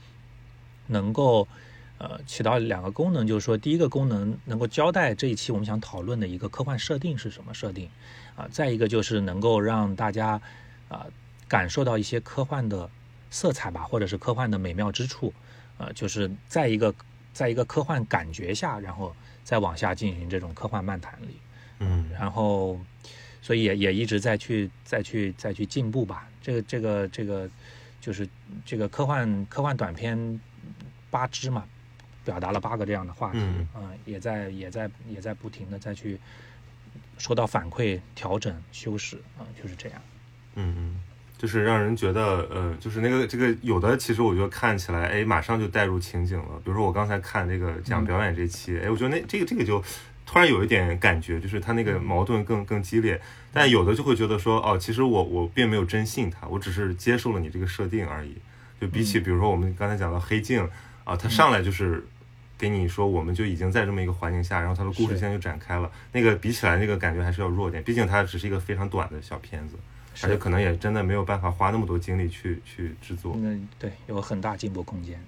[0.88, 1.48] 能够。
[1.98, 7.89] 呃，起到两个功能，就是说，第一个功能能够交代这一期我们想讨论的一个科幻设定是什么设定，
[8.36, 10.41] 啊、再一个就是能够让大家
[10.89, 11.06] 啊、
[11.48, 12.89] 感受到一些科幻的
[13.30, 15.34] 色彩吧，或者是科幻的美妙之处，
[15.78, 16.93] 呃，就是在一个
[17.36, 21.38] 在一个科幻感觉下，然后再往下进行这种科幻漫谈里，
[21.80, 22.80] 嗯然后，
[23.41, 26.30] 所以也也一直在去再去再去进步吧。
[26.41, 27.50] 这个这个这个
[28.00, 28.26] 就是
[28.65, 30.39] 这个科幻科幻短片
[31.12, 31.67] 八支嘛，
[32.24, 36.17] 表达了八个这样的话题，嗯啊也在也在也在不停的再去
[37.17, 40.02] 收到反馈、调整、修饰啊、就是这样。
[40.56, 41.02] 嗯嗯，
[41.38, 46.62] 就是让人觉得，呃，就是那个这个有的，其实我觉得看起来，哎，马上就带入情景了。
[46.63, 49.84] 比如说我刚才看这个讲表演这期，哎，我觉得那这个这个就
[50.26, 53.19] 突然有一点感觉，就是他那个矛盾更更激烈。
[53.52, 58.36] 但有的就会觉得说，哦，其实我我并没有真信他，我只是接受了你这个设定而已。
[58.82, 60.69] 就比起比如说我们刚才讲到黑镜
[61.06, 62.06] 啊，他上来就是
[62.58, 65.89] 给你说我们就已经在这么一个环境下，然后他的故事线就展开了。
[66.12, 69.76] 那个比起来那个感觉还是要弱点，毕竟它只是一个非常短的小片子，
[70.23, 73.34] 而且可能也真的没有办法花那么多精力去去制作。
[73.38, 75.19] 嗯，对，有很大进步空间。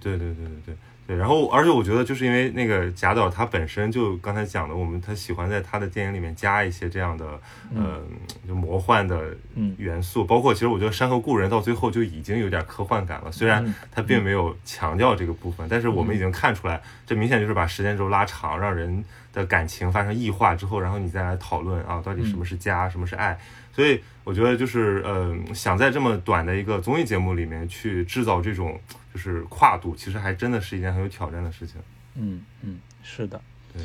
[0.00, 0.76] 对对对对对。
[1.12, 7.38] 对，然后而且我觉得就是因为那个贾导他本身就刚才讲的，我们他喜欢在他的电影里面加一些这样的
[7.74, 8.00] 呃
[8.48, 9.36] 就魔幻的
[9.76, 23.38] 元素，包括其实我觉得《山河故人》到最后就已经有点科幻感了，虽然他并没有强调这个部分，但是我们已经看出来，这明显就是把时间轴拉长，让人的感情发生异化之后，然后你再来讨论啊，到底什么是家，什么是爱。
[23.74, 28.78] 所以我觉得就是呃，想在这么短的一个综艺节目里面去制造这种
[29.12, 31.76] 就是跨度，其实还真的是一件很有挑战的事情。
[32.14, 33.40] 嗯嗯，是的。
[33.72, 33.82] 对，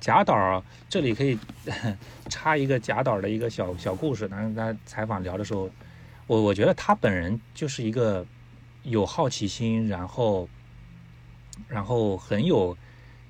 [0.00, 1.38] 贾导这里可以
[2.28, 4.28] 插一个贾导的一个小小故事。
[4.28, 5.70] 当时他采访聊的时候，
[6.26, 8.26] 我我觉得他本人就是一个
[8.82, 10.48] 有好奇心，然后
[11.68, 12.76] 然后很有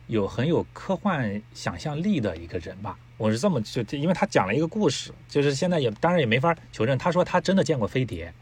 [0.06, 2.98] 有很有科幻想象力的一个人吧。
[3.18, 6.98] 我是这么就，因为他讲了一个故事，就是现在也当然也没法求证。
[6.98, 8.34] 他说他真的见过飞碟，啊，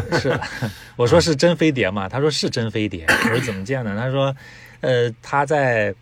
[0.18, 0.40] 是，
[0.96, 2.08] 我说是真飞碟嘛？
[2.08, 3.04] 他说是真飞碟。
[3.08, 3.96] 我说怎么见的？
[3.96, 4.34] 他说，
[4.80, 5.94] 呃，他在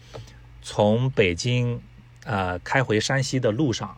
[0.63, 1.81] 从北京
[2.25, 3.97] 呃开回山西的路上，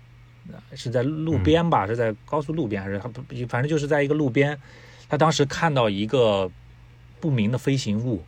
[0.75, 1.87] 是在路边吧？
[1.87, 3.23] 是在高速路边还是不？
[3.49, 4.59] 反正就是在一个路边，
[5.09, 6.51] 他当时看到一个
[7.21, 8.25] 不明的飞行物，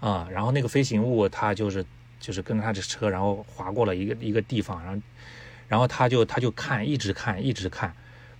[0.00, 1.84] 啊，然后那个飞行物他就是。
[2.20, 5.02] 就是跟着他的车，然后划过了一个一个地方，然后，
[5.68, 7.90] 然后他就他就看，一直看，一直看，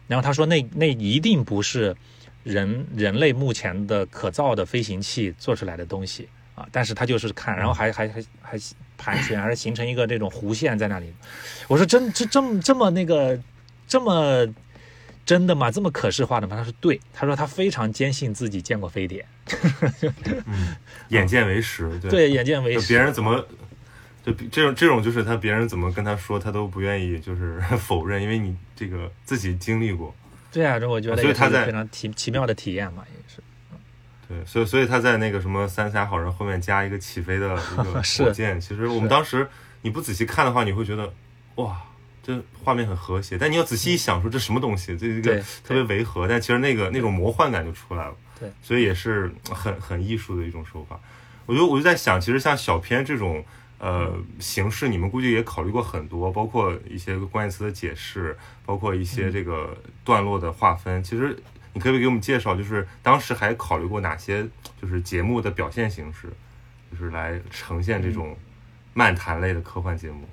[0.07, 1.97] 然后他说那那一定不是
[2.43, 8.59] 人人类目前的可造的飞行器做出来的东西啊，但是他就是看，然后还还还还
[8.97, 11.13] 盘旋，还是形成一个这种弧线在那里。
[11.69, 13.39] 我说真这这么这么那个
[13.87, 14.47] 这么
[15.25, 15.71] 真的吗？
[15.71, 16.57] 这么可视化的吗？
[16.57, 19.25] 他说对，他说他非常坚信自己见过飞碟，
[20.47, 20.77] 嗯，
[21.09, 23.47] 眼见为实，对，眼见为实，别人怎么？
[24.23, 30.15] 就这种这种就是他别人怎么跟他说他都不愿意就是 否认，因为你这个自己经历过。
[30.53, 33.43] 对啊，这我觉得所以他在非常奇奇妙的体验嘛，也是。
[34.29, 39.49] 对，所以所以他在那个什么三峡好人后面加一个起飞的一个 火箭，其实我们当时
[39.83, 41.13] 你不仔细看的话，你会觉得
[41.57, 41.81] 哇，
[42.23, 48.15] 这画面很和谐，但你要仔细一想，说这什么东西，这一个特别违和，但其实那个那种魔幻感就出来了。
[48.39, 50.99] 对，所以也是很很艺术的一种手法。
[51.47, 53.45] 我就我就在想，其实像小片这种。
[53.81, 61.03] 呃，形式你们估计也考虑过很多，包括一些关键词的解释，包括一些这个段落的划分。
[61.03, 61.35] 其实
[61.73, 64.47] 你可不可以给我们介绍，就是当时还考虑过哪些
[64.81, 66.29] 就是节目的表现形式，
[66.91, 68.37] 就是来呈现这种
[68.93, 70.29] 漫谈类的科幻节目？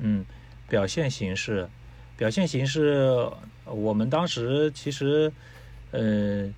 [0.00, 0.26] 嗯，
[0.68, 1.68] 表现形式，
[2.16, 3.30] 表现形式，
[3.66, 5.32] 我们当时其实，
[5.92, 6.52] 呃。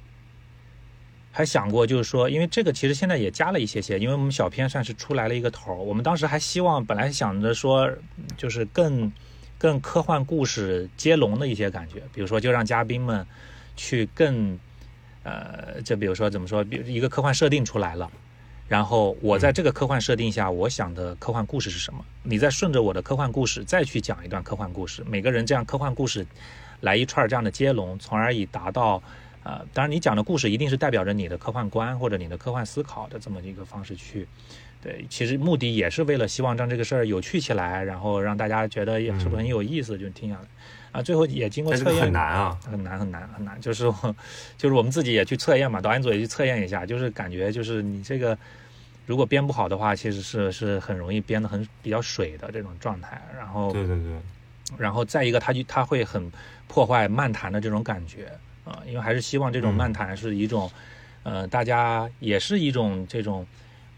[1.33, 5.77] 还想过，就是说，因为这个其实现在也加了一些些，因为我们小片算是出来了一个头儿。
[5.77, 7.89] 我们当时还希望，本来想着说，
[8.37, 9.13] 就是更
[9.57, 13.25] 更科幻故事接龙的一些感觉，比如说就让嘉宾们
[13.77, 14.59] 去更
[15.23, 18.11] 呃，就比如说怎么说，比如一个科幻设定出来了，
[18.67, 22.05] 然后我在这个科幻设定下，我想的科幻故事是什么？
[22.25, 26.27] 你再顺着我的科幻故事再去讲一段科幻故事，每个人这样科幻故事
[26.81, 29.01] 来一串这样的接龙，从而以达到。
[29.43, 34.29] 呃，当然，你讲的故事一定是代表着你的科幻观或者你的科幻思考的这么一个方式去，
[34.83, 40.43] 对，其实目的也是为了希望让这个事儿有趣起来，然后让大家觉得是不是很有意思，就听下来。
[40.93, 43.85] 啊，最后也经过测验，很难啊，很难很难很难，就是
[44.59, 48.37] 就是我们自己也去测验嘛，导演组也去测验一下，就是感觉就是你这个
[49.07, 53.23] 如果编不好的话，其实是是很容易编的很比较水的这种状态。
[53.39, 54.13] 然后对对对，
[54.77, 56.31] 然后再一个，他就他会很
[56.67, 58.31] 破坏漫谈的这种感觉。
[58.65, 60.71] 啊，因为还是希望这种漫谈是一种，
[61.23, 63.47] 呃，大家也是一种这种，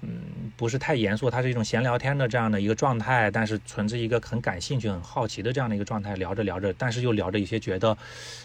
[0.02, 7.96] 嗯，不是太严肃，它是一种闲聊天的这样的一个状态，但是存着一个很感兴趣、很好奇的这样的一个状态，聊着聊着，但是又聊着一些觉得，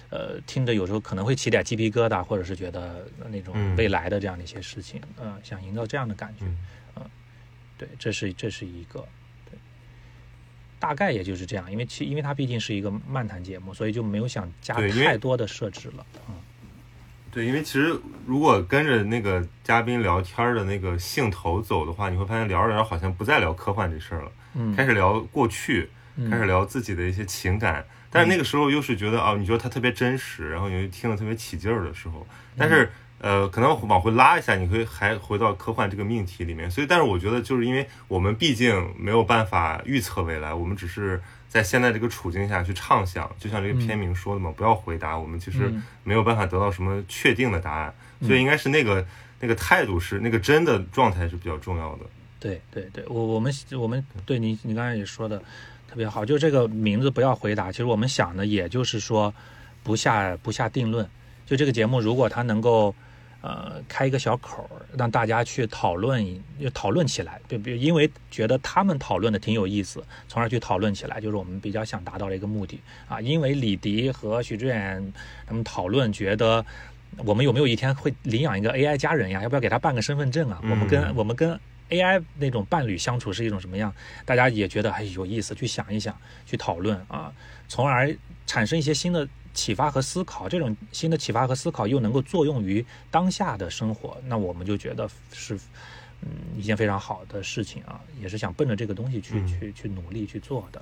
[0.10, 6.46] 呃，听着有时候可能会起点鸡皮疙瘩，或者是觉得那种未来的这样的一些事情，嗯，想营造这样的感觉，
[6.96, 7.04] 嗯，
[7.78, 9.06] 对，这是这是一个。
[10.80, 16.06] 大概也就是这样，因为其因为它毕竟是一个漫谈节目，所以就没有想加太多的设置了。
[16.30, 16.36] 嗯，
[17.32, 25.90] 对，因为其实如果跟着那个嘉宾聊天的那个兴头走的话，你会发现聊着聊着好像不再聊科幻这事儿了，嗯，开始聊过去，
[26.30, 36.70] 开始聊自己的一些情感，但是那个时候又是觉得哦，你觉得它特别真实，然后你就听得特别起劲儿的时候，但是呃，可能往回拉一下，你可以还回到科幻这个命题里面。
[36.70, 43.28] 所以，但是我觉得，就是因为我们毕竟没有办法预测未来，我们只是在现在这个处境下去畅想。
[43.40, 47.92] 就像这个片名说的嘛，不要回答，我们其实没有办法得到什么确定的答案。
[48.22, 49.04] 所以，应该是那个
[49.40, 52.06] 那个态度是那个真的状态是比较重要的。
[52.40, 55.40] 对对对，我我们我们对你你刚才也说的
[55.90, 57.72] 特别好，就这个名字不要回答。
[57.72, 59.34] 其实我们想的也就是说，
[59.82, 61.10] 不下不下定论。
[61.48, 62.94] 就这个节目，如果它能够。
[63.42, 66.26] 呃，开一个小口儿，让大家去讨论，
[66.60, 67.40] 就讨论起来。
[67.48, 73.22] 对，比如因为觉得他们讨论的挺有意思，从而去讨论起来，就是我们比较想达到的一个目的啊。
[73.22, 75.14] 因为李迪和许志远
[75.46, 76.66] 他们讨论，觉得
[77.18, 79.44] 我们有没有一天会领养一个 AI 家人呀？
[79.44, 80.60] 要不要给他办个身份证啊？
[80.64, 81.58] 我们跟我们跟
[81.90, 83.94] AI 那种伴侣相处是一种什么样？
[84.26, 86.14] 大家也觉得哎有意思，去想一想，
[86.46, 87.32] 去讨论啊，
[87.68, 88.14] 从而
[88.48, 89.28] 产生一些新的。
[89.58, 95.56] 启发和思考，这种新的启发和思考又能够作用于当下的生活，那我们就觉得是，
[96.22, 100.80] 嗯，一件非常好的事情啊，也是想奔着这个东西去去去努力去做的。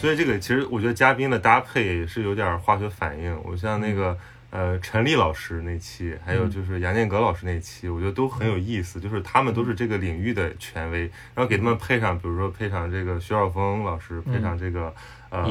[0.00, 4.16] 所以这个其实我觉得嘉宾的搭配也是有点化学反应，我像那个。
[4.52, 9.00] 呃，陈立老师那期，还有就是杨建阁老师那期，我觉得都很有意思。
[9.00, 14.94] 就是他们都是这个领域的权威，然后给他们配上，比如说配上这个徐晓峰老师，配上这个
[15.30, 15.42] 呃，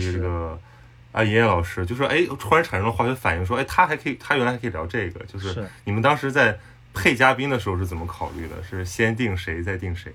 [0.00, 0.58] 这个
[1.12, 5.22] 啊，尹烨老师，就说哎，突然产生了化学反应，说哎，他还可以，他原来还可以聊这个。
[5.26, 6.58] 就是你们当时在
[6.94, 8.54] 配嘉宾的时候是怎么考虑的？
[8.62, 10.10] 是先定谁再定谁？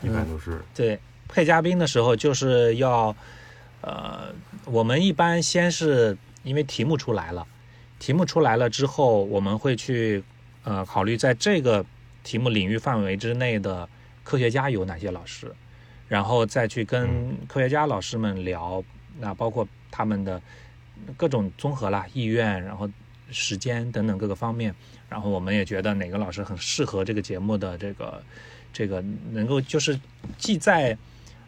[0.00, 3.16] 一般都是对配嘉宾的时候就是要
[3.80, 4.32] 呃，
[4.64, 6.16] 我们一般先是。
[6.42, 7.46] 因为题目出来了，
[7.98, 10.22] 题目出来了之后，我们会去
[10.64, 11.84] 呃考虑在这个
[12.24, 13.88] 题目领域范围之内的
[14.24, 15.52] 科学家有哪些老师，
[16.08, 18.82] 然后再去跟科学家老师们聊，
[19.18, 20.40] 那包括他们的
[21.16, 22.88] 各种综合啦意愿，然后
[23.30, 24.74] 时间等等各个方面，
[25.08, 28.22] 然后我们也觉得哪个老师很适合这个节目的这个
[28.72, 29.98] 这个能够就是
[30.38, 30.96] 既在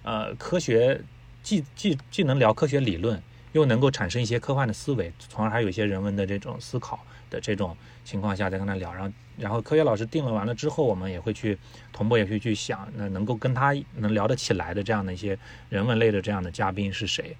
[0.02, 1.00] 呃科学
[1.42, 3.20] 既既既能聊科学理论。
[3.54, 11.58] 又能够产生一些科幻的思维，从而还有一些人文的这种思考的这种情况下再跟他聊，然后然后科学老师定了完了之后，我们也会去
[11.92, 15.38] 同步也会去想，那能够跟他能聊得起来的这样的一些
[15.70, 17.36] 人文类的这样的嘉宾是谁，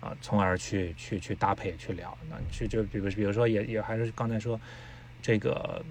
[0.00, 4.60] 啊，从而去去去搭配去聊，那去就比如比如说也也还是刚才说
[5.22, 5.84] 这个。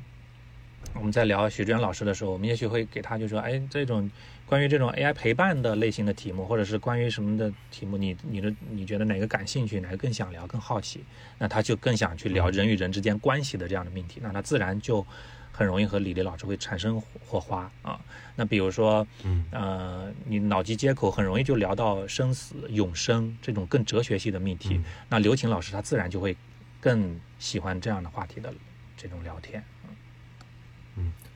[0.94, 4.10] 我们在聊许志远老师的时候，我们也许会给他就说，哎，这种
[4.48, 11.04] 关于这种 AI 陪伴的类型的题目，或者是关于什么的题目，你你的你觉得哪个感兴趣，哪个更想聊，更好奇，
[11.38, 15.06] 那他就更想去聊人与人之间关系的这样的命题，那他自然就
[15.52, 18.00] 很容易和李丽老师会产生火花啊。
[18.38, 24.80] 那比如说，嗯，呃，你脑机接口很容易就聊到生死、永生这种更哲学系的命题，
[25.10, 26.38] 那刘琴老师他自然就会
[26.80, 28.54] 更喜欢这样的话题的
[28.96, 29.62] 这种聊天。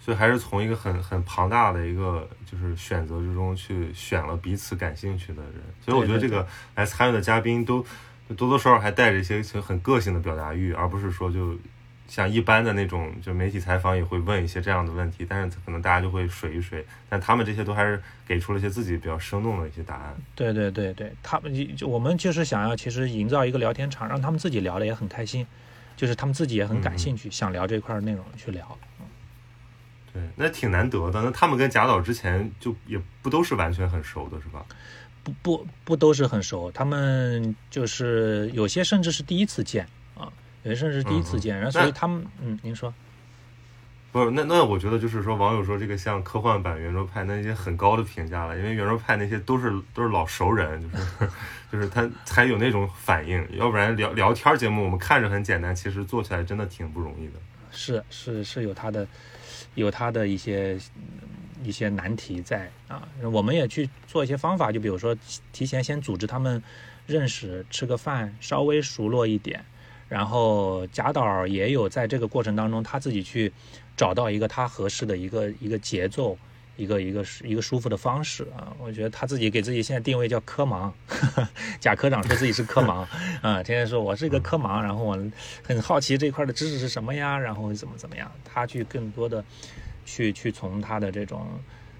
[0.03, 7.85] 所以还是从一个很很庞大的一个就是选择之中去选了彼此感兴趣的人，所以我觉得这个来参与的嘉宾都
[8.35, 11.55] 多多少少还带着一些很个性的表达欲，而不是说就
[12.07, 20.15] 像一般的那种就媒体采访也会问一些这样的问题，但是可能大家就会水一水，但他们这些都还是给出了一些自己比较生动的一些答案。
[20.35, 25.45] 对对对对，他们就我们就是想要其实营造一个聊天场，让他们自己聊的也很开心，
[25.95, 28.77] 就是他们自己也很感兴趣，想聊这块内容去聊。
[30.13, 31.21] 对，那挺难得的。
[31.21, 34.65] 那他们跟贾导之前就也不都是完全很熟的，是吧？
[35.23, 40.27] 不不不都是很熟，他们就是有些甚至是第一次见啊，
[40.63, 41.55] 有些甚至是第一次见。
[41.55, 42.91] 然后所以他们，嗯，您说，
[44.11, 44.31] 不是？
[44.31, 51.31] 那那我觉得就是说，网友说这个像科幻版圆桌派，那些很高的评价了，因为圆桌派那些都是都是老熟人，就是
[51.71, 57.33] 就是他才有那种反应，要不然聊聊天节目我们看着很简单，其实做起来真的挺不容易的。
[57.71, 59.07] 是是是有他的。
[59.75, 60.77] 有他的一些
[61.63, 65.15] 一些难题在啊，我们也去做一些方法，就比如说
[65.51, 66.61] 提前先组织他们
[67.05, 69.63] 认识，吃个饭，稍微熟络一点，
[70.09, 73.51] 然后贾导也有在这个过程当中他自己去
[73.95, 76.37] 找到一个他合适的一个一个节奏，
[76.77, 80.91] 一个一个一个舒服的方式啊，我觉得他自己给自己现在定位叫科盲，
[81.79, 83.05] 贾科长说自己是科盲
[83.41, 85.17] 啊，天天说我是一个科盲，然后我
[85.63, 89.43] 很好奇这块的知识是什么呀，然后怎么怎么样，他去更多的。
[90.03, 91.47] 去去从他的这种，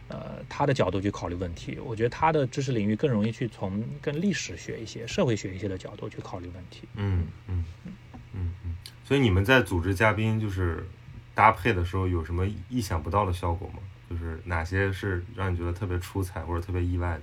[0.10, 1.78] 呃，他的角度去考虑问题。
[1.86, 6.90] 我觉得他的知识领域更容易去从更历史学一些、社会学一些的角度去考虑问题。
[6.96, 7.94] 嗯嗯嗯
[8.34, 8.76] 嗯嗯。
[9.06, 10.86] 所以你们在组织嘉宾就是
[11.36, 13.76] 搭配的时候，有什么意想不到的效果吗？
[14.12, 17.22] 就是哪些是让你觉得特别出彩或者特别意外的？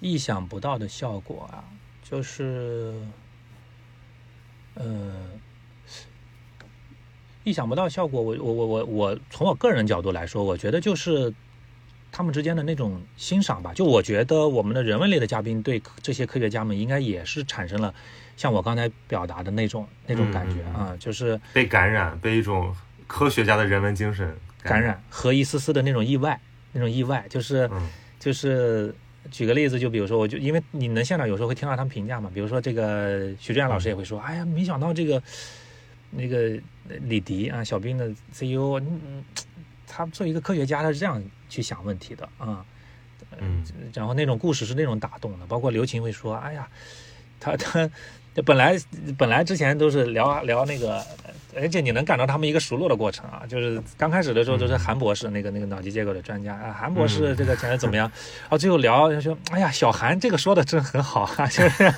[0.00, 1.62] 意想不到的效果啊，
[2.02, 2.94] 就是，
[4.74, 5.12] 呃，
[7.44, 8.20] 意想不到效果。
[8.20, 11.32] 我我我我我从我个人角度来说，我觉得就是
[12.10, 13.72] 他们之间的那种欣赏吧。
[13.72, 17.94] 就我觉得我们的人文类的嘉宾对这些科学家们应该也是产生了
[18.36, 22.74] 像我刚才表达的那种那种感觉啊，就是被感染，被一种
[23.06, 26.40] 科学家的人文精神感染和一丝丝的那种意外，
[26.72, 27.88] 那种意外，就是嗯。
[28.18, 28.92] 就是
[29.30, 35.22] 举个例子，就比如说，我就因为你能现场有时候会听到他们评价嘛，比如说这个徐志远老师也会说，哎呀，没想到这个
[36.10, 36.60] 那个
[37.02, 39.24] 李迪啊，小兵的 CEO，嗯，
[39.86, 42.66] 他作为一个科学家，他是这样去想问题的啊，
[43.38, 43.64] 嗯。
[43.94, 46.68] 然后那种故事是那种打动的，包括刘琴会说，哎呀，
[47.38, 47.88] 他他
[48.44, 48.76] 本来
[49.16, 51.04] 本来之前都是聊聊那个，
[51.56, 54.78] 而且你能感到他们一个熟络的过程啊，就是刚开始的时候都是嗯。
[54.78, 57.36] 韩博士那个那个脑机接口的专家啊，韩博士嗯。
[57.36, 58.10] 这个讲的怎么样，
[58.42, 61.92] 然后最后聊就说，哎呀，小韩这个说的真很好啊，就是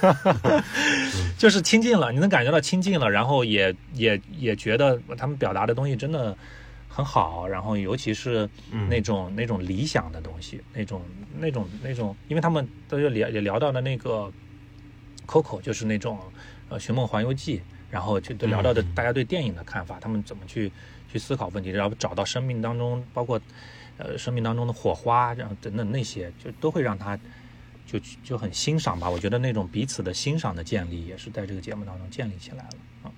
[1.36, 6.36] 就是亲近了，你能感觉到亲近了，然后也也也觉得他们表达的东西真的
[6.86, 8.88] 很好，然后尤其是嗯。
[8.88, 11.04] 那种、那种理想的东西，那种
[11.38, 14.32] 那种那种，因为他们都有聊也聊到了那个
[15.30, 16.18] Coco，就是那种
[16.68, 17.58] 呃《寻梦环游记》，
[17.88, 20.72] 然后就都聊到的嗯大家对电影的看法，他们怎么去
[21.12, 23.40] 去思考问题，然后找到生命当中包括
[23.96, 27.16] 呃生命当中的火花，然后等等那些，就都会让他
[27.86, 29.08] 就就很欣赏吧。
[29.08, 33.12] 我觉得那种彼此的欣赏的建立，也是在这个节目当中建立起来了啊。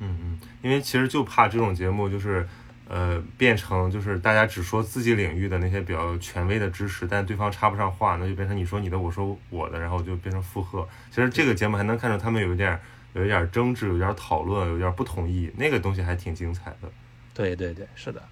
[0.00, 2.46] 嗯嗯，因为其实就怕这种节目就是，
[2.94, 10.86] 呃，变成就是大家只说自己领域的那些比较权威的知识，但对方插不上话，那就变成你说你的，我说我的，然后就变成附和。
[11.10, 12.78] 其实这个节目还能看出他们有一点
[13.14, 16.92] 有一点争执，有点讨论，有点不同意，那个东西还挺精彩的。
[17.32, 18.22] 对对对，是的，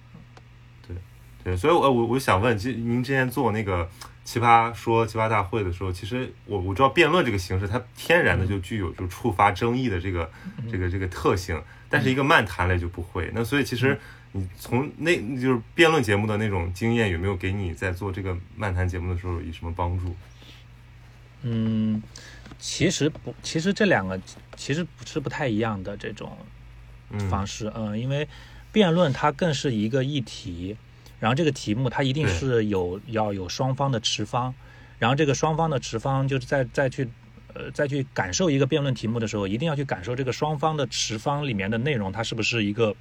[0.86, 0.94] 对
[1.42, 3.88] 对，所以我我我想问，其实您之前做那个
[4.24, 10.30] 奇葩说奇葩大会的时候，其实我我知道辩论这个形式，它天然的就具有就触发争议的这个
[10.70, 11.58] 这个这个特性，
[11.88, 13.30] 但是一个漫谈类就不会。
[13.34, 13.98] 那所以其实
[14.32, 20.14] 你从那就是辩论节目的那种经验，有没有给你在做这个漫谈节目的时候有什么帮助？
[21.42, 22.02] 嗯，
[22.58, 24.20] 其实不，其实这两个
[24.56, 26.36] 其实不是不太一样的这种
[27.10, 28.28] 嗯方式，嗯，因为
[28.70, 30.76] 辩论它更是一个议题，
[31.18, 34.54] 然后这个题目它一定是有要有双方的持方，
[34.98, 37.08] 然后这个双方的持方就是再再去
[37.54, 42.94] 呃再去感受一个辩论题目的时候，一定要去感受这个双方的持方里面的内容，它是不是一个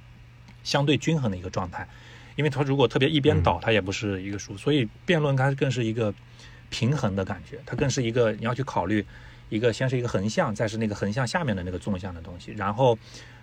[0.62, 1.86] 相对均衡的一个状态，
[2.36, 6.12] 因为它如果特别一边倒，它也不是一个输，所以辩论它更是一个
[6.68, 9.04] 平衡的感觉，它更是一个你要去考虑
[9.48, 12.98] 一个先是一个横向，再是那个横向下面的那个纵向的东西，然后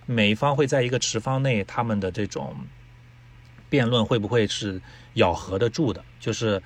[0.06, 2.56] 每一方会在一个持方内，他们的这种
[3.68, 4.80] 辩论会不会是
[5.14, 6.02] 咬合得住的？
[6.18, 6.62] 就是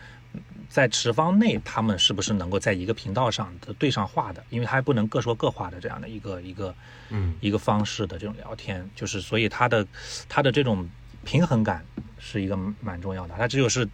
[0.73, 4.43] 在持方内，他们是不是能够在一个频道上的对上话的？
[4.49, 6.75] 因为他还不能各说各话的这样的一个一个
[7.11, 9.87] 嗯一个方式的这种聊天，就是所以他的
[10.31, 10.89] 他的这种
[11.27, 11.85] 平衡感
[12.19, 13.35] 是一个蛮重要的。
[13.37, 13.87] 他只有是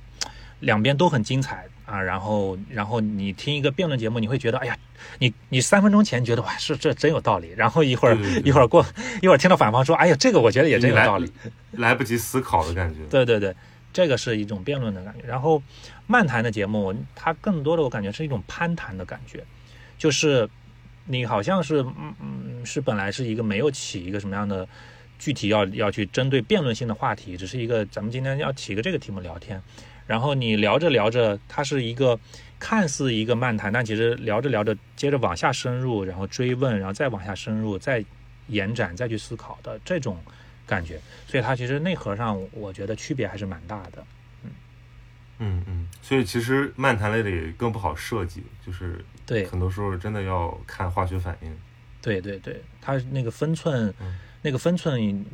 [0.60, 4.78] 两边都很精彩啊，然后然后你听一个辩论节目，你会觉得哎呀，
[5.18, 8.86] 你你三分钟前觉得哇是这真有道理，然后一会儿一会儿过
[9.20, 11.32] 一会儿听到反方说哎呀这个我觉得也真有道理，
[11.72, 13.00] 来不及思考的感觉。
[13.10, 13.52] 对对对，
[13.92, 15.26] 这个是一种辩论的感觉。
[15.26, 15.60] 然后
[16.08, 19.44] 漫谈的节目，它更多的我感觉是一种攀谈的感觉，
[19.96, 20.48] 就是
[21.04, 24.66] 你好像是嗯嗯是本来是一个没有起一个什么样的
[25.18, 29.62] 具体要要去针对辩论性的话题，只是一个咱们今天要起一个这个题目聊天，
[30.06, 32.18] 然后你聊着聊着，它是一个
[32.58, 38.02] 看似一个漫谈，但其实聊着聊着，接着往下深入，然后追问，然后再往下深入，再
[38.46, 40.16] 延展，再去思考的这种
[40.66, 40.98] 感觉。
[41.26, 44.02] 所以它其实内核上，我觉得区别还是蛮大的。
[45.38, 51.56] 嗯嗯，所以其实漫谈类的也更不好设计，就是对很多时候真的要看化学反应。
[52.00, 55.24] 对对对，它那个分寸，嗯那个分寸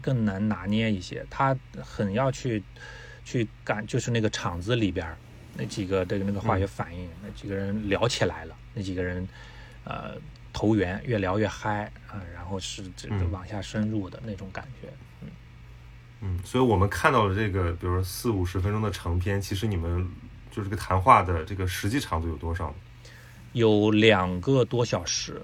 [0.00, 2.62] 更难拿捏一些，它很要去
[3.24, 5.16] 去感，就是那个场子里边儿
[5.54, 9.28] 那几个这个那个化学反应，那几个人聊起来了，那几个人
[9.84, 10.14] 呃
[10.52, 14.88] 投缘，越聊越嗨啊、然后是这个嗯往下深入的那种感觉。
[14.88, 14.94] 嗯，
[16.44, 20.08] 所以我们看到了这个，比如说四五十分钟的长片，其实你们
[20.50, 22.74] 就这个谈话的这个实际长度有多少呢？
[23.52, 25.42] 有两个多小时，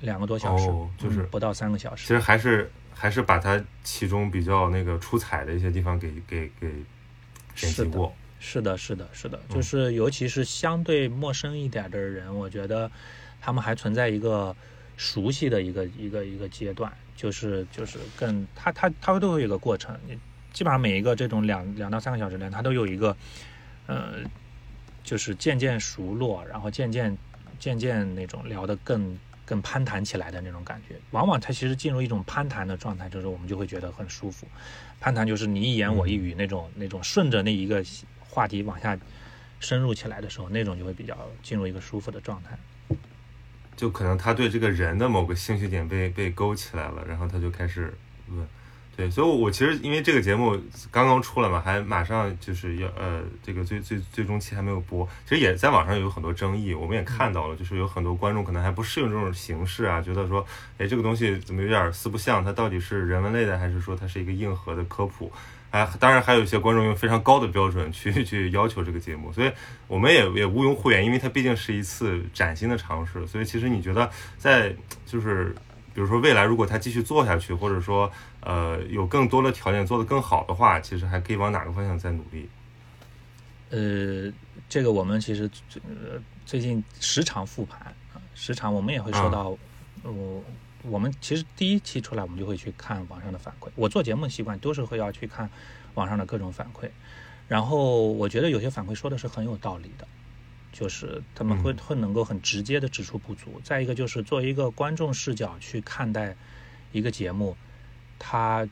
[0.00, 2.14] 两个多小时，哦就是嗯不到三个小时其。
[2.14, 6.72] 实还是还是把它其中比较那个出彩的一些地方给给给
[7.54, 8.14] 剪是的辑过。
[8.38, 12.90] 是的，是的，是的，嗯就是尤其是相对陌生一点的人，我觉得
[13.38, 14.56] 他们还存在一个
[14.96, 20.18] 熟悉的一个一个一个阶段，就是就是更他他他都会有一个过程，你
[20.54, 23.14] 基本上每一个这种两两到三个小时的，它都有一个，
[23.86, 24.14] 呃，
[25.04, 27.14] 就是渐渐熟络，然后渐渐
[27.58, 30.96] 渐渐那种聊得更更攀谈起来的那种感觉。
[31.10, 34.46] 往往它其实进入一种攀谈的状态，就是我们就会觉得很舒服。
[34.98, 37.84] 攀谈就是你一言我一语那种那种顺着那一个
[38.18, 38.98] 话题往下
[39.60, 42.58] 深入起来的时候，那种就会比较进入一个舒服的状态。
[43.80, 47.94] 就可能他对这个人的某个兴趣点被被勾起来了，然后他就开始
[48.28, 48.46] 问。
[48.94, 50.54] 对，所以，我其实因为这个节目
[50.90, 65.32] 刚刚出来嘛，还马上就是要呃，这个最最最终期还没有播，其实也在网上有很多争议，我们也看到了，就是有很多观众可能还不适应这种形式啊，觉得说，哎，这个东西怎么有点四不像，它到底是人文类的，还是说它是一个硬核的科普？
[65.70, 69.52] 哎，当然还有一些观众用非常高的标准去去要求这个节目，所以
[69.86, 74.74] 我们也也毋庸讳言，因为它毕竟是一次崭新的尝试，所以其实你觉得在
[75.06, 75.54] 就是。
[75.92, 78.10] 比如说，未来如果他继续做下去，或者说，
[78.42, 82.48] 呃，有更多的条件做得更好的话，其实还可以往哪个方向再努力？
[83.70, 84.32] 呃，
[84.68, 87.80] 这个我们其实呃最近时常复盘
[88.14, 89.48] 啊，时常我们也会收到，
[90.04, 90.44] 我
[90.82, 93.68] 我们其实第一期出来，我们就会去看网上的反馈。
[93.74, 95.50] 我做节目的习惯都是会要去看
[95.94, 96.88] 网上的各种反馈，
[97.48, 100.06] 然后我觉得有些反馈说的是很有道理的。
[100.72, 103.60] 就是他们会会能够很直接的指出不足。
[103.64, 106.36] 再一个就是作为一个观众视角去看待
[106.92, 107.56] 一个节目，
[108.20, 108.66] 他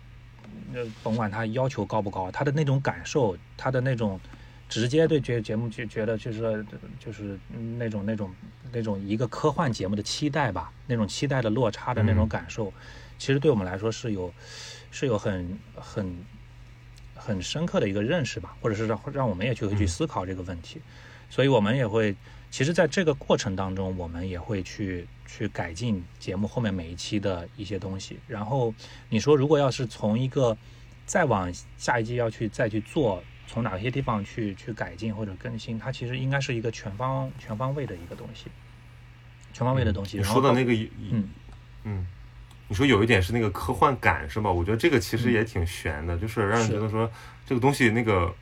[0.73, 4.21] 呃甭管他要求高不高，他的那种感受，他的那种
[4.69, 6.65] 直接对节节目就觉得就是
[6.99, 7.39] 就是
[7.79, 8.31] 那种那种
[8.73, 12.73] 那种一个科幻节目的期待吧，那种期待的落差的那种感受，
[13.19, 14.33] 其实对我们来说是有
[14.91, 16.25] 是有很很
[17.15, 20.81] 很深刻的一个认识吧，或者是让让我们也去会去思考这个问题。
[21.31, 22.17] 所以我们也会，
[22.51, 28.19] 其实，在这个过程当中，我们也会去去改进节目后面每一期的一些东西。
[28.27, 28.73] 然后
[29.11, 30.57] 你说，如果要是从一个
[31.05, 38.45] 再往下一季要去再去做，从哪些地方去去改进或者更新，它其实应该是一个全方全方位的一个东西，
[39.53, 40.19] 全方位的东西。
[40.19, 40.73] 你说的那个，
[41.11, 41.29] 嗯
[41.83, 42.07] 嗯，
[42.69, 44.53] 你说有一点是那个科幻感是吧？
[44.53, 47.11] 我觉得这个其实也挺悬的，就是让人觉得说
[47.45, 48.33] 这个东西那个。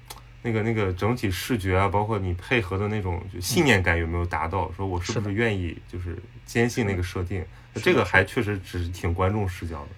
[0.42, 4.70] 那个那个整体视觉啊，包括你配合的那种信念感有没有达到？
[4.76, 7.44] 说我是不是愿意就是坚信那个设定？
[7.74, 9.88] 这个还确实只是挺观众视角的，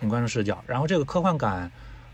[0.00, 0.64] 挺观众视角。
[0.66, 1.70] 然后这个科幻感，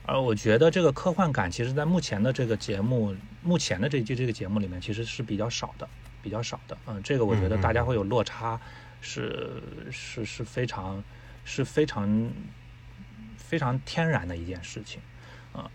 [0.06, 5.88] 呃，我觉得这个科幻感其实在目前的这个节目，目前的这季这个节目里面其实是比较少的，
[6.22, 6.76] 比较少的。
[6.86, 8.60] 嗯，这个我觉得大家会有落差，
[9.00, 11.02] 是是是非常
[11.44, 12.30] 是非常
[13.38, 15.00] 非常天然的一件事情。
[15.52, 15.70] 啊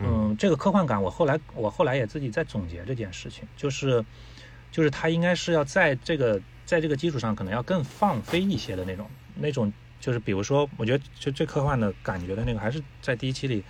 [0.00, 4.04] 嗯，这个科幻感，我后来我后来也自己在总结这件事情，就是，
[4.70, 13.62] 就是它应该是要在这个在这个基础上，可能要更放飞一些的那种那种，就是比如说，我觉得就最科幻的感觉的那个，还是在第一期里，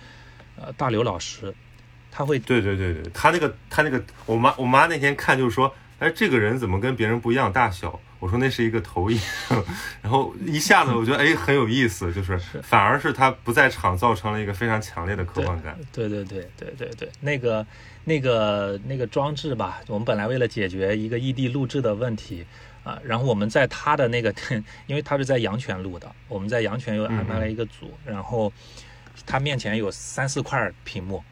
[0.55, 1.53] 呃，大刘老师，
[2.11, 7.99] 他会，对对对对，他那个他那个，我妈我妈那天看就是说，哎，这个人怎么跟别人不一样大小？
[8.19, 9.17] 我说那是一个投影，
[10.01, 15.77] 然后一下子我觉得哎很有意思，就是反而是他不在场造成了一个非常强烈的科幻感。
[15.93, 17.65] 对对对对对对，那个
[18.03, 22.45] 那个那个装置吧，我们本来为了解决一个异地录制的问题
[22.83, 24.33] 啊，然后我们在他的那个，
[24.87, 28.51] 因为他是在阳泉录的，我们在阳泉又安排了一个组，然后
[29.25, 31.23] 他面前有三四块屏幕，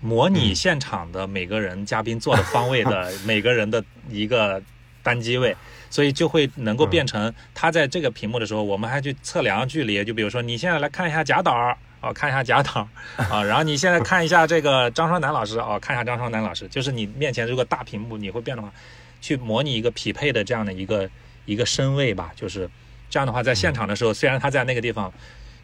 [0.00, 4.60] 模拟现场的每个人嘉宾坐的方位的 每个人的一个
[5.04, 5.56] 单机位。
[5.90, 10.02] 所以就会能够变成他在这个屏幕的时候，我们还去测量距离。
[10.04, 11.52] 就比如说，你现在来看一下贾导
[12.00, 12.88] 哦，看一下贾导
[13.28, 16.68] 啊，然后你现在看一下这个张双楠老师哦，看一下张双楠老师。
[16.68, 18.72] 就是你面前如果大屏幕你会变的话，
[19.20, 21.10] 去模拟一个匹配的这样的一个
[21.44, 22.32] 一个身位吧。
[22.36, 22.70] 就是
[23.10, 25.12] 这样的话，在现场的时候，虽然他在那个地方，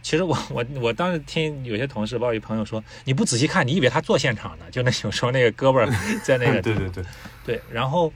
[0.03, 4.65] 其实我 我我当时听有些同事，包括一朋友说，你不仔细看，你以为他做现场呢？
[4.73, 5.89] 就那有时候那个胳膊
[6.25, 7.05] 在那个对对对
[7.45, 8.13] 对，然后。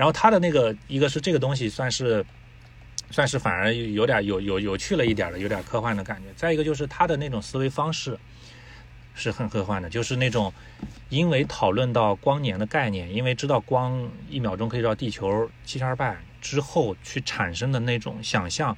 [0.00, 2.24] 然后他的那个一个是这个东西算是，
[3.10, 6.28] 算是反而有点有有有趣了一点的，有点科幻的感觉。
[6.34, 8.18] 再一个就是他的那种思维方式
[9.14, 10.50] 是很科幻的，就是那种
[11.10, 18.74] 因为讨论到光年的概念，因为知道光一秒钟可以绕地球七千二百之后去产生的那种想象，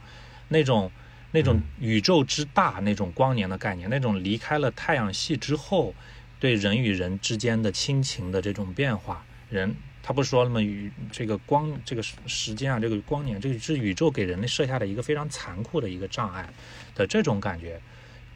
[0.48, 0.90] 那种
[1.30, 5.94] 那种宇宙之大那种光年的概念，那种离开了太阳系之后
[6.40, 9.72] 对人与人之间的亲情的这种变化，人。
[10.02, 10.60] 他不是说了吗？
[10.60, 16.52] 宇这个光，这个时间啊，这个光年，这个是宇宙给人类设下的一个非常残酷的一个障碍
[16.94, 17.80] 的这种感觉，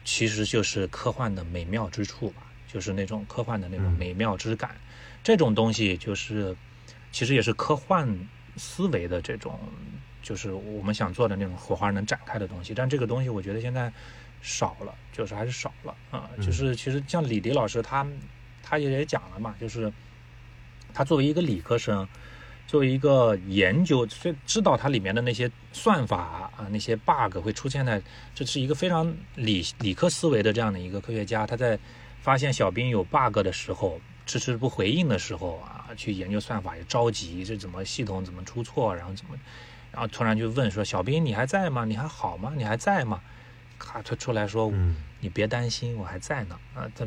[0.05, 4.77] 其实就是科幻的美妙之处吧，就是那种科幻的那种美妙之感。
[5.25, 6.57] 这种东西就是，
[7.11, 8.17] 其实也是科幻
[8.57, 9.59] 思维的这种
[10.23, 12.73] 就是我们想做的那种火花能展开的东西。
[12.73, 13.93] 但这个东西我觉得现在
[14.41, 16.31] 少了，就是还是少了啊。
[16.41, 18.07] 就是其实像李迪老师他
[18.63, 19.93] 他也也讲了嘛，就是
[20.97, 22.09] 他作为一个理科生。
[22.69, 28.03] 作为一个研究，就知道它里面的那些算法啊，那些 bug 会出现在，
[28.35, 31.47] 这是一个非常理理科思维的这样的一个科学家。
[31.47, 31.79] 他在
[32.21, 39.39] 发现小兵有 bug 的时候，迟迟不回应的时候啊，去研究算法也着急，这怎么系统怎么出错，然后怎么，
[39.93, 41.85] 然后突然就问说：“小兵你还在吗？
[41.85, 42.53] 你还好吗？
[42.57, 43.21] 你还在吗？”
[43.79, 44.73] 咔，他出来说
[45.23, 47.07] ：“你别担心，我还在呢。”啊，他。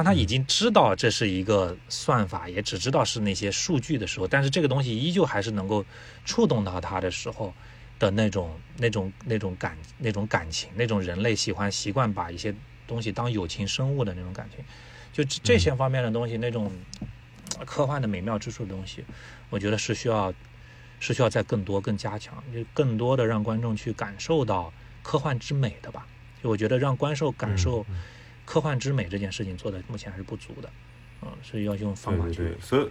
[0.00, 5.84] 当他已经知道这是一个算法，也只知道是那些数据的时候，但是这个东西依旧还是能够
[6.24, 7.52] 触动到他的时候
[7.98, 12.54] 的那种、那种、那种感、那种感情，那种人类喜欢习惯把一些
[12.86, 14.64] 东西当有情生物的那种感情，
[15.12, 16.72] 就这些方面的东西，那种
[17.66, 19.04] 科幻的美妙之处的东西，
[19.50, 20.32] 我觉得是需要
[20.98, 24.72] 是需要在更多、更加强，就更多的让观众去感受到
[25.02, 26.06] 科幻之美的吧。
[26.42, 27.84] 就我觉得让观众感受。
[28.50, 30.68] 科幻之美这件事情做的目前还是不足的，
[31.22, 32.34] 嗯，所以要用方法去。
[32.34, 32.88] 对对对，所以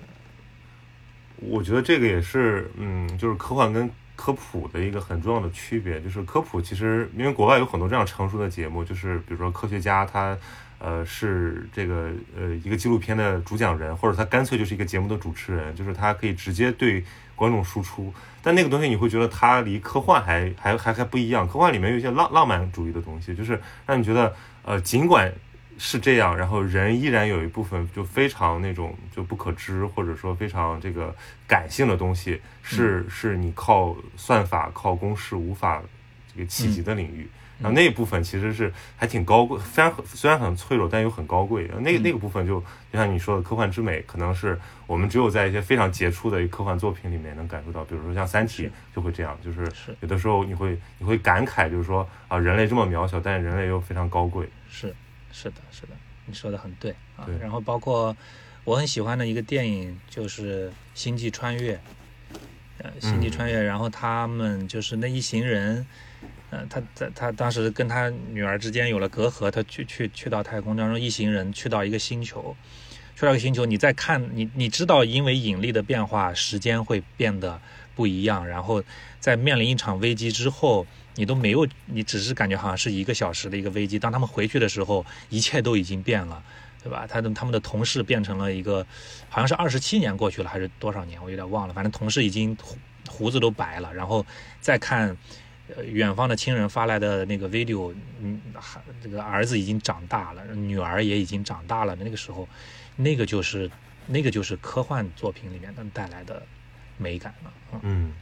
[1.36, 6.00] 我觉得这个也是，嗯，就是科幻跟科普的一个很重要的区别。
[6.00, 10.38] 就是科普其实，因为国外有很多这样成熟的节目，就是比如说科学家他，
[10.78, 17.04] 呃，是这个呃一个纪录片的主讲人，或者他干脆就是一个节目的主持人，就是他可以直接对
[17.36, 18.14] 观众输出。
[18.42, 21.46] 但那个东西你会觉得它离科幻还还还还不一样。
[21.46, 24.34] 科幻里面有一些浪浪漫主义的东西，就是让你觉得，
[24.64, 25.30] 呃，尽管。
[25.80, 31.16] 是这样，然后人依然有一部分就非常那种就不可知，或者说非常这个
[31.48, 35.82] 感性的东西，是是你靠算法、靠公式无法
[36.32, 37.30] 这个企及的领域。
[37.62, 41.70] 然后那一部分其实是还挺高贵，虽然虽然很脆弱，但又很高贵。
[41.80, 42.60] 那那个部分就
[42.92, 47.84] 就像你说的科幻之美，可能是我们只有在一些非常杰出的科幻作品里面能感受到。
[47.84, 49.70] 比如说像《三体》就会这样，就是
[50.02, 54.48] 有的时候你会你会感慨，就是说啊，人类这么渺小，但是人类又非常高贵。
[54.70, 54.94] 是。
[55.32, 55.90] 是的，是的，
[56.26, 57.28] 你说的很对啊。
[57.40, 58.16] 然后包括
[58.64, 61.76] 我很喜欢的一个电影就是《星际穿越》，
[62.80, 65.86] 呃，《星际穿越》，然后他们就是那一行人，
[66.50, 72.56] 呃，他在他当时跟他女儿之间有了隔阂，他去去去到太空当中，一行人去到一个星球，
[73.16, 77.62] 去到一个星球，你再看你你知道，因为引力的变化，时间会变得
[77.96, 78.84] 不一样，然后
[79.20, 80.86] 在面临一场危机之后。
[81.20, 84.00] 你都没有，你只是感觉好像是一个小时的一个危机。
[84.00, 86.42] 当他们回去的时候，一切都已经变了，
[86.82, 87.06] 对吧？
[87.06, 88.88] 他的他们的同事变成了一个，
[89.28, 91.22] 好像是二十七年过去了，还是多少年？
[91.22, 91.74] 我有点忘了。
[91.74, 92.56] 反正同事已经
[93.10, 93.94] 胡子都白了。
[93.94, 94.26] 然后
[94.62, 95.10] 再看，
[95.76, 98.40] 呃，远方的亲人发来的那个 video，嗯，
[99.04, 101.98] 这个儿子已经长大了，女儿也已经长大了。
[101.98, 102.48] 那个时候，
[102.96, 103.70] 那个就是
[104.08, 106.42] 那个就是科幻作品里面能带来的
[106.98, 107.52] 美感了。
[107.82, 108.14] 嗯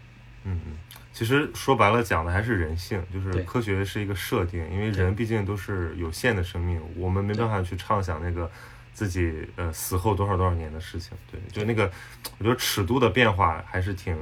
[0.48, 0.74] 嗯嗯。
[1.14, 8.50] 其实说白了，讲的还是人性，就是科学是一个设定，因为人毕竟都是有限的生命，我们没办法去畅想那个
[8.94, 11.18] 自己呃死后多少多少年的事情。
[11.32, 11.92] 对，就那个，
[12.38, 14.16] 我觉得尺度的变化还是挺，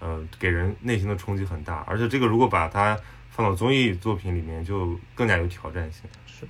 [0.00, 1.84] 呃，给人内心的冲击很大。
[1.86, 2.98] 而且这个如果把它
[3.30, 6.02] 放到综艺作品里面，就更加有挑战性。
[6.26, 6.44] 是，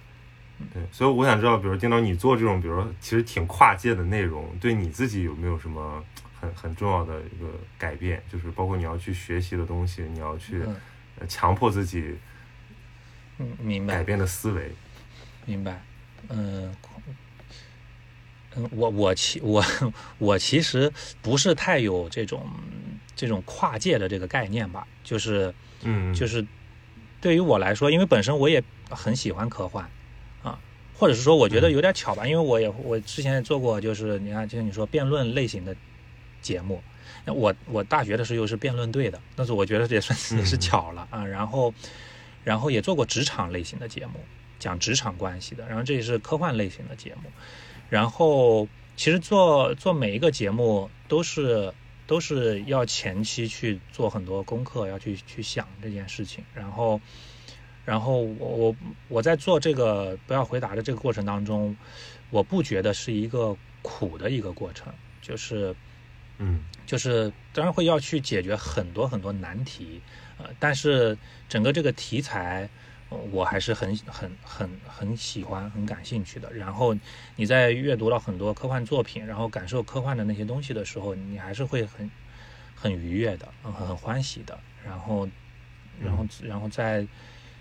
[0.72, 6.02] 对，所以我想知道，比如丁导，你做这种，比如说其实挺跨界的内容，对你自己有没有什么？
[6.42, 7.46] 很很重要的一个
[7.78, 10.60] 改变，就是包括你要去学习的东西，你要去
[11.28, 12.16] 强迫自己，
[13.38, 14.72] 嗯，明白，改变的思维，
[15.46, 15.80] 明白，
[16.28, 16.74] 嗯，
[18.56, 19.64] 嗯，我我其我
[20.18, 22.44] 我其实不是太有这种
[23.14, 26.44] 这种跨界的这个概念吧，就是嗯，就是
[27.20, 29.88] 对于我来说，因为本身我也很喜欢科幻
[30.42, 30.58] 啊，
[30.98, 35.76] 或者是说我觉得有点巧吧，因为我也我之前也做过，就是你看，就像你说辩论类型的。
[36.42, 36.82] 节目，
[37.24, 41.24] 那我我大学的时候又是辩论队的，但是我觉得这也算也是巧了啊。
[41.24, 41.72] 然后，
[42.44, 44.20] 然后也做过职场类型的节目，
[44.58, 45.66] 讲职场关系的。
[45.68, 47.30] 然后这也是科幻类型的节目。
[47.88, 48.66] 然后
[48.96, 51.72] 其实做做每一个节目都是
[52.06, 56.44] 都是要前期去做很多功课，要去去想这件事情。
[56.52, 57.00] 然后，
[57.84, 58.76] 然后我我
[59.08, 61.76] 我在做这个不要回答的这个过程当中，
[62.30, 65.74] 我不觉得是一个苦的一个过程，就是。
[66.38, 70.00] 嗯，就是当然会要去解决很多很多难题，
[70.38, 71.16] 呃，但是
[71.48, 72.68] 整个这个题材，
[73.30, 76.52] 我还是很很很很喜欢、很感兴趣的。
[76.52, 76.96] 然后
[77.36, 82.10] 你在阅读到很多科幻作品，然后感受科幻的那些东西的时候，你还是会很
[82.74, 84.58] 很愉悦的，很很欢喜的。
[84.84, 85.28] 然后，
[86.00, 87.06] 然后，然后再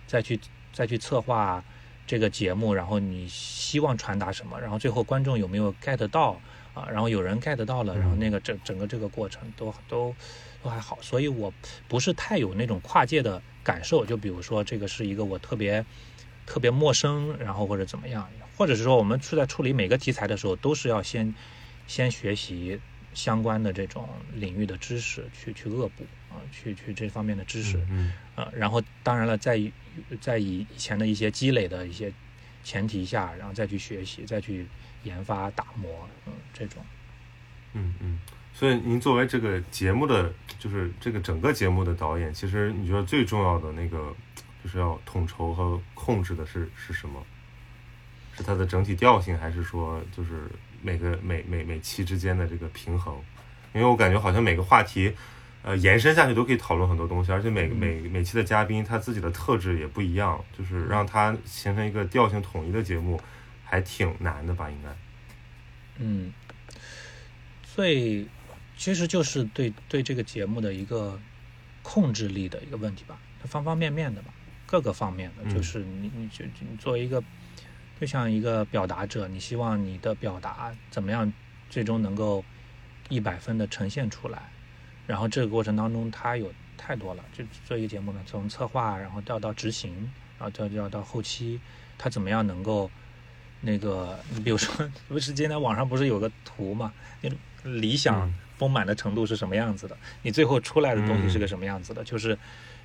[0.08, 0.40] 再去
[0.74, 1.64] 再去策划
[2.08, 4.60] 这个节目，然后你希望传达什么？
[4.60, 6.42] 然后最后观众有没有 get 到？
[6.74, 10.16] 啊，然后有人 get 到了，然后那个整整个这个过程都都
[10.64, 11.54] 都还好，所以我
[11.88, 14.06] 不是太有那种跨界的感受。
[14.06, 15.86] 就比如说这个是一个我特别
[16.46, 21.34] 特别陌生，然后或者怎么样，或者是说我们是在处理每个题材的时候，都是要先
[21.88, 22.80] 先学习
[23.14, 29.60] 相关的这种领域的知识，去去恶补啊，去去这方面的知识，嗯啊，然后当然了，在
[30.22, 32.14] 在以以前的一些积累的一些
[32.64, 34.66] 前提下，然后再去学习，再去
[35.04, 36.84] 研发打磨，嗯，这种。
[37.74, 38.20] 嗯嗯，
[38.54, 44.14] 所以您作为这个节目的，就是这个整个节目的导演，其实你觉得最重要的那个，
[44.64, 47.24] 就是要统筹和控制的是是什么？
[48.36, 50.50] 是它的整体调性，还是说就是
[50.82, 53.16] 每个每每每期之间的这个平衡？
[53.74, 55.14] 因为我感觉好像每个话题，
[55.64, 63.18] 呃，延伸下去都可以讨论很多东西，而且每个每每期的嘉宾他自己的特质也不一样，就是让它形成一个调性统一的节目，
[63.72, 64.70] 还挺难的吧？
[64.70, 64.90] 应该。
[65.98, 66.34] 嗯，
[67.64, 68.28] 最
[68.76, 71.18] 其实就是对对这个节目的一个
[71.82, 74.34] 控制力的一个问题吧，方方面面的吧，
[74.66, 77.24] 各个方面的，嗯就是你你就你作为一个
[78.00, 81.32] 就像一个表达者，你希望你的表达怎么样，
[81.70, 82.44] 最终能够
[83.08, 84.52] 一百分的呈现出来，
[85.08, 89.94] 然后这个过程当中它有太多了，就做一个节目呢，从策划，然后调到执行，
[90.38, 91.62] 然后调调到后期，
[91.98, 92.92] 它怎么样能够。
[93.62, 96.92] 那个，你比如说， 不是今天网上不是有个图嘛？
[97.22, 99.98] 那种理想嗯丰满的程度是什么样子的？
[100.22, 102.04] 你最后出来的东西是个什么样子的？
[102.04, 102.38] 就是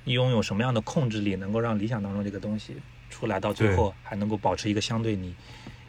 [0.05, 2.77] 你拥有什么样的控制力，能够让理想当中这个东西
[3.09, 5.35] 出来到最后还能够保持一个相对你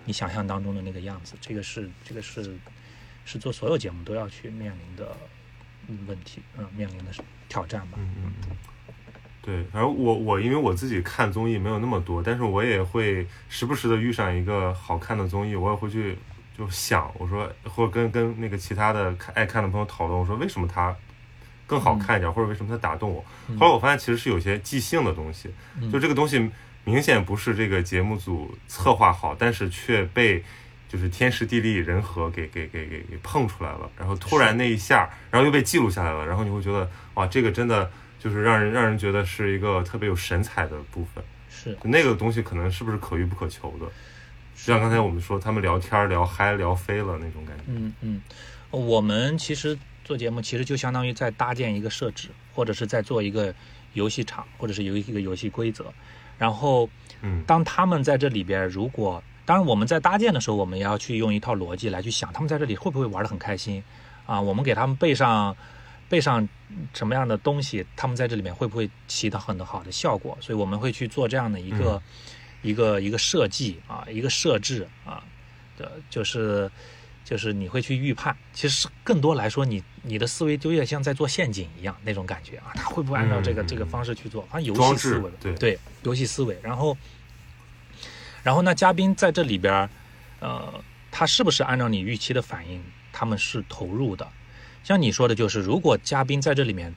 [0.04, 1.34] 你想象当中的那个样子。
[1.40, 2.54] 这个是这个是
[3.24, 5.16] 是做所有节目都要去面临的
[5.86, 7.12] 嗯问题，嗯，面临的
[7.48, 7.98] 挑战吧。
[7.98, 8.32] 嗯，
[9.48, 16.18] 对，反正我我因为我自己看综艺没有那么多，但是我也会时不时的遇上一个好看的综艺，我也会去
[16.54, 20.94] 就想，我说或者跟跟那个其他的看爱看的朋友讨论，我说为什么它
[21.66, 23.24] 更好看一点，或者为什么它打动我？
[23.48, 25.48] 嗯后来我发现其实是有些即兴的东西，
[25.80, 26.50] 嗯就这个东西
[26.84, 30.44] 明显不是这个节目组策划好，但是却被
[30.90, 43.86] 就是天时地利人和给给给给给碰出来了，然后突然那一下，然后又被记录下来了，然后你会觉得哇，这个真的就是让人让人觉得是一个特别有神采的部分，是那个东西可能是不是可遇不可求的，
[44.56, 48.22] 就像刚才我们说他们聊天聊嗨聊飞了那种感觉，嗯嗯，
[48.70, 53.54] 我们其实做节目，其实就相当于在搭建一个设置，或者是在做一个
[53.92, 55.92] 游戏场，或者是有一个游戏规则。
[56.38, 56.88] 然后，
[57.22, 57.42] 嗯。
[57.46, 63.82] 当他们在这里边，如果当然我们在搭建的时候，我们也要去用一套逻辑来去想，他们在这里会不会玩得很开心
[64.24, 64.40] 啊？
[64.40, 65.56] 我们给他们备上
[66.08, 66.48] 备上
[66.94, 70.36] 什么样的东西，他们在这里面会不会起到很多好的效果？
[70.40, 72.02] 所以我们会去做这样的一个、
[72.62, 75.22] 一个一个设计啊，一个设置啊
[75.76, 76.70] 的，就是
[77.24, 78.34] 就是你会去预判。
[78.54, 84.42] 其实更多来说，你你的思维就有点像在做陷阱一样那种感觉啊，他会不会按照这个、嗯这个方式去做？
[84.48, 86.58] 好像游戏思维，对对游戏思维。
[86.62, 86.96] 然后
[88.42, 89.90] 然后呢，嘉宾在这里边儿，
[90.40, 92.82] 呃，他是不是按照你预期的反应，
[93.12, 94.26] 他们是投入的？
[94.88, 96.94] 像你说的，就是如果嘉宾在这里面，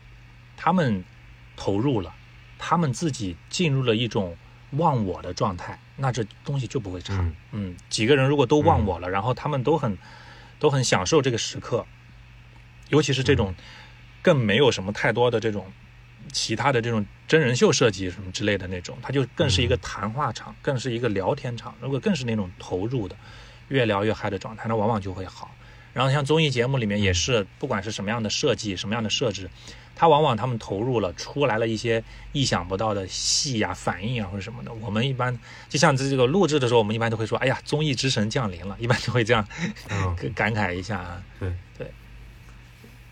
[0.55, 1.03] 他们
[1.57, 2.15] 投入了，
[2.57, 4.37] 他们自己进入了一种
[4.77, 7.15] 忘我的状态，那这东西就不会差。
[7.15, 9.97] 嗯嗯，几个人如果都忘我了，然后他们都很
[10.57, 11.85] 都很享受这个时刻，
[12.87, 13.53] 尤其是这种
[14.21, 15.69] 更没有什么太多的这种
[16.31, 21.75] 其他的这种真人秀设计什么之类的那种，它就更是一个谈话场，更是一个聊天场。
[21.81, 23.17] 如果更是那种投入的，
[23.67, 25.53] 越聊越嗨的状态，那往往就会好。
[25.93, 29.49] 然后像综艺节目里面也是，不管是什么样的设计、什么样的设置，
[29.95, 34.73] 它往往他们投入了，出来了一些意想不到的戏呀、反应啊或者什么的。
[34.73, 35.37] 我们一般
[35.69, 39.45] 就像这个录制的时候，我们一般都会说：“哎呀，综艺之神降临了。”一般都会这样
[39.89, 40.15] 嗯。
[40.33, 41.21] 感慨一下啊。
[41.39, 41.91] 对对，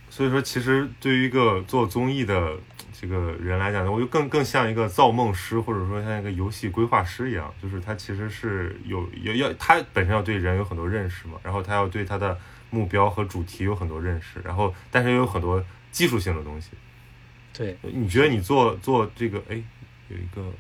[0.09, 2.53] 所以说，其实对于一个做综艺的
[2.99, 12.38] 这个人来讲呢，我就更更像一个造梦师，或者说像一个游戏规划师一样，就是他其实是有有要他本身要对人有很多认识嘛，然后他要对他的
[12.70, 16.70] 目标和主题有很多认识，然后但是又有很多技术性的东西。
[17.53, 19.61] 对，你觉得你做做这个，哎，
[20.07, 20.53] 有一个，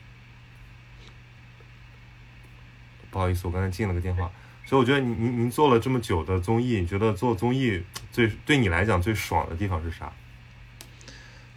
[3.09, 4.31] 不好意思，我刚才进了个电话，
[4.65, 10.11] 所以我觉得您您您做了这么久的综艺，你觉得做综艺最对你来讲最爽的地方是啥？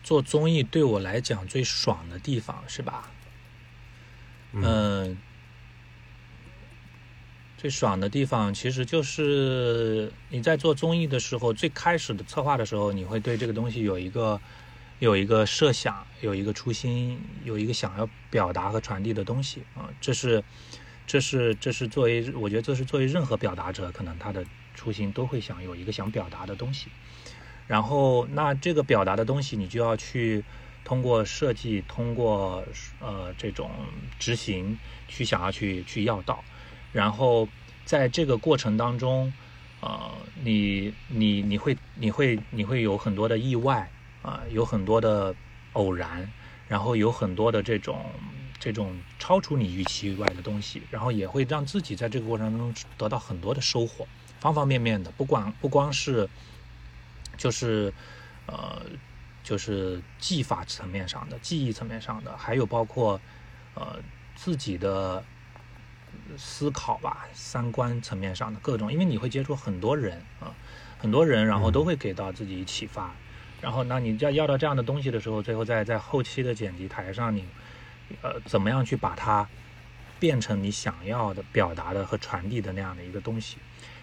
[0.04, 3.10] 做综艺对我来讲最爽的地方是吧？
[4.52, 5.18] 嗯嗯，
[7.62, 14.40] 最爽的地方其实就是你在做综艺的时候，最开始的策划的时候，你会对这个东西有一个
[14.98, 20.42] 有一个设想，有一个初心，有一个想要表达和传递的东西啊、这是
[21.06, 24.44] 这是这是作为我觉得这是作为任何表达者可能他的
[24.74, 26.88] 初心都会想有一个想表达的东西，
[27.68, 30.42] 然后那这个表达的东西，你就要去
[30.82, 32.64] 通过设计，通过
[32.98, 33.70] 呃这种
[34.18, 36.42] 执行，去想要去去要到，
[36.92, 37.48] 然后
[37.84, 39.32] 在这个过程当中，
[39.80, 40.10] 呃，
[40.42, 43.90] 你你你会你会你会有很多的意外
[44.22, 45.34] 啊、有很多的
[45.72, 46.30] 偶然，
[46.68, 48.04] 然后有很多的这种。
[48.60, 54.06] 这种超出你预期以外的东西，然后也会让自己在这个过程当中得到很多的收获，
[54.38, 56.28] 方方面面的，不管不光是，
[57.36, 57.92] 就是，
[58.46, 58.82] 呃，
[59.42, 63.20] 就是技法层面上的、技艺层面上的，还有包括，
[63.74, 63.98] 呃，
[64.36, 65.24] 自己的
[66.36, 70.54] 思考吧、三观层面上的各种，因为你会接触很多人啊、
[70.98, 73.14] 很多人，然后都会给到自己启发，
[73.60, 77.44] 然后那你要要到这样的东西的时候，最后在在后期的剪辑台上你。
[78.20, 79.48] 呃，怎么样去把它
[80.20, 83.56] 变成你想要的表达的和传递的那样的一个东西，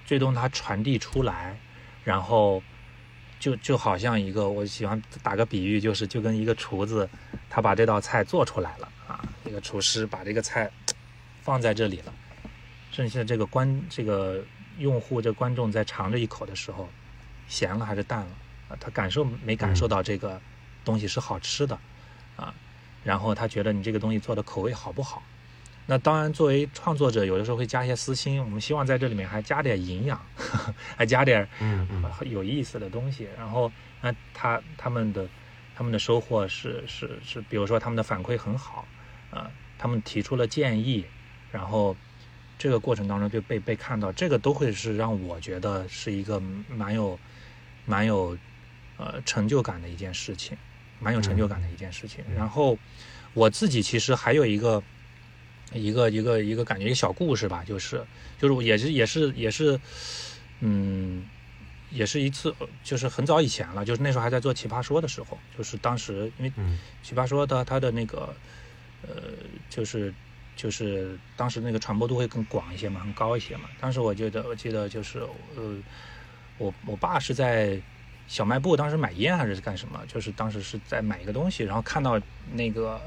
[0.04, 1.60] 最终它传递出来，
[2.04, 2.64] 然后
[3.40, 7.08] 就就好像一个，我喜欢打个比喻，就是就跟一个厨子，
[7.52, 10.72] 他把这道菜做出来了啊，一个厨师把这个菜
[11.42, 12.14] 放在这里了，
[12.92, 14.44] 剩下这个观这个
[14.78, 16.88] 用户这观众在尝着一口的时候，
[17.48, 18.32] 咸了还是淡了
[18.70, 18.78] 啊？
[18.80, 20.40] 他感受没感受到这个
[20.86, 21.78] 东西是好吃的
[22.36, 22.54] 啊？
[23.04, 25.24] 然后他觉得你这个东西做的口味好不好？
[25.86, 33.28] 那当然，作为创作者，有的时候会加一些私心，我们希望在这里面还加点营养，呵 呵还加点嗯嗯有意思的东西。
[33.36, 33.72] 然后，
[34.02, 35.28] 那他他们的
[35.76, 38.86] 他们的收获是是是，比如说他们的反馈很好，
[39.32, 41.04] 啊、他们提出了建议，
[41.52, 41.96] 然后
[42.58, 47.20] 这个过程当中就被被看到，这个都会是让我觉得是一个蛮有
[47.86, 48.38] 蛮有
[48.98, 50.58] 呃成就感的一件事情。
[51.02, 52.24] 蛮有成就感的一件事情。
[52.28, 52.78] 嗯然后
[53.34, 54.84] 我自己其实还有一个
[55.72, 58.06] 一个一个一个感觉一个小故事吧，就是
[58.38, 59.80] 就是也是也是也是
[60.62, 61.24] 嗯。
[61.92, 68.32] 也是一次，呃就是很早以前了，就是那时候还在做奇葩说的时候，就是当时因为嗯奇葩说的它的那个
[69.02, 69.34] 呃，
[69.72, 70.14] 就是
[70.60, 73.70] 就是当时那个传播度会更广一些嘛，很高一些嘛。
[73.80, 75.20] 当时我觉得我记得就是
[75.56, 75.78] 呃，
[76.58, 77.80] 我我爸是在
[78.28, 82.20] 小卖部当时买烟还是干什么，就是当时是在买一个东西，然后看到
[82.52, 83.00] 那个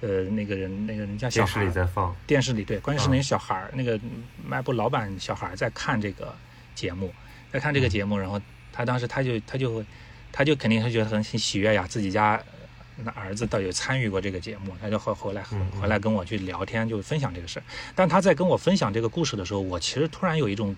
[0.00, 4.00] 呃那个人那个人家小电视孩里在放，电视里对，关键是啊那小孩儿、那个
[4.42, 6.34] 卖部老板小孩儿在看这个
[6.74, 7.12] 节目，
[7.52, 8.40] 在看这个节目，然后
[8.72, 9.84] 他当时他就他就
[10.32, 12.61] 他就肯定是觉得很很喜悦呀，自己家呃
[13.04, 15.42] 那儿子到底有参与过这个节目，他就后后来
[15.80, 17.62] 回来跟我去聊天，就分享这个事儿。
[17.94, 20.74] 但他在跟我分享这个故事的时候，我其实突然有一种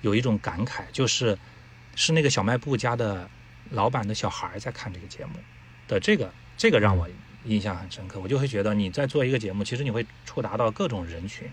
[0.00, 1.38] 有一种感慨，就是
[1.94, 3.28] 是那个小卖部家的
[3.70, 5.32] 老板的小孩儿在看这个节目
[5.86, 7.08] 的这个这个让我
[7.44, 8.20] 印象很深刻。
[8.20, 11.48] 我就会觉得你在做一个节目，其实你会触达到各种人群，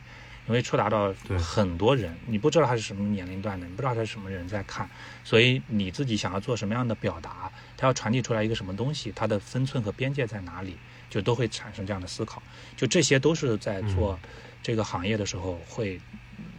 [0.46, 4.90] 你会触达到很多人，你不知道他是什么年龄段的，你不知道他是什么人在看，
[5.24, 10.76] 所以你自己想要做什么样的表达，他要传递出来一个什么东西，它的分寸和边界在哪里，
[11.10, 12.42] 就都会产生这样的思考。
[12.76, 14.20] 就这些都是在做
[14.62, 16.02] 这个行业的时候会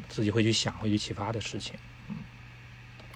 [0.08, 1.74] 自己会去想、会去启发的事情。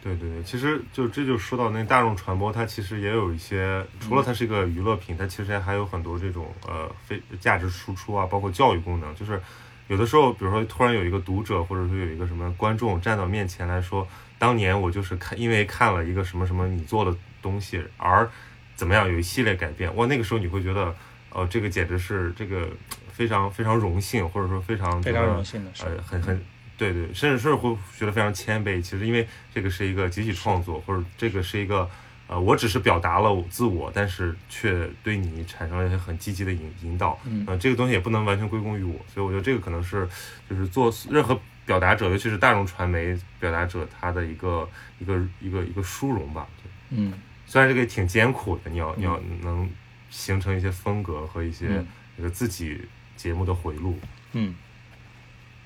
[0.02, 9.14] 对对对，其实就这就说到那大众传播，它其实也有一些，除了它是一个娱乐品，它其实还有很多这种呃非价值输出啊，包括教育功能。
[9.14, 9.40] 就是
[9.86, 14.04] 有的时候，比如说突然有一个读者，或者说有一个什么观众站到面前来说，
[14.40, 18.30] 当年我就是看因为看了一个什么什么你做的东西而
[18.74, 20.94] 怎么样有一系列改变，哇，那个时候你会觉得，
[21.30, 22.68] 呃，这个简直是这个
[23.12, 25.84] 非常非常荣幸，或者说非常非常荣幸的事。
[25.84, 26.42] 呃，很很，
[26.78, 28.80] 对对，甚至是会觉得非常谦卑。
[28.80, 31.88] 其实因为这个是一个集体创作，或者这个是一个，
[32.26, 37.20] 呃，我只是表达了我自我，但是却对你产生了一些很积极的引引导。
[37.24, 40.08] 嗯呃，这个东西也不能完全归功于我，所以我觉得这个可能是
[40.48, 44.68] 就是做任何表达者，尤其是大众传媒表达者，他的一个
[44.98, 46.48] 一个一个一个殊荣吧。
[46.62, 47.12] 对，嗯
[47.46, 49.68] 虽然这个挺艰苦的，你要你要能
[50.10, 51.86] 形成一些风格和一些嗯
[52.16, 52.80] 这个自己
[53.16, 53.98] 节目的回路。
[54.32, 54.54] 嗯，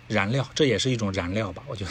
[0.08, 1.62] 燃料，这也是一种燃料吧？
[1.66, 1.90] 我觉得。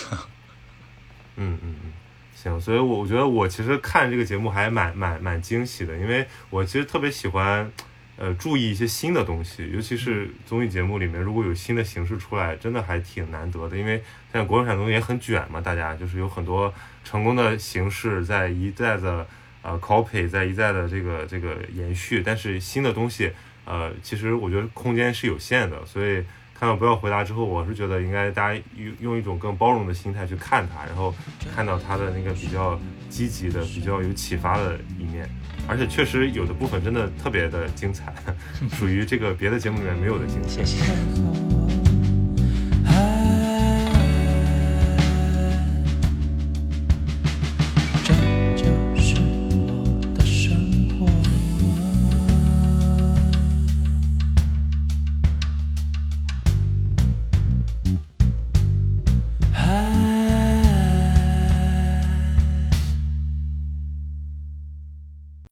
[1.38, 1.94] 嗯嗯嗯，
[2.34, 7.70] 行，所以我我觉得我其实看这个节目还蛮蛮蛮惊喜的，因为我其实特别喜欢，
[8.16, 13.98] 呃，注意一些新的东西，尤其是综艺节目里面如果有新的形式出来，真的还挺难得的，因为
[14.32, 16.74] 现在国产综艺也很卷嘛，大家就是有很多
[17.04, 19.28] 成功的形式在一再的
[19.66, 23.32] 呃 copy，在一再的这个这个延续，但是新的东西，
[23.66, 26.24] 呃，其实我觉得空间是有限的，所以。
[26.58, 31.14] 看到不要回答之后，我是觉得应该大家用用一种更包容的心态去看它，然后
[31.54, 35.30] 看到它的那个比较积极的、比较有启发的一面，
[35.68, 38.14] 而且确实有的部分真的特别的精彩，
[38.72, 40.64] 属于这个别的节目里面没有的精彩。
[40.64, 41.55] 谢谢。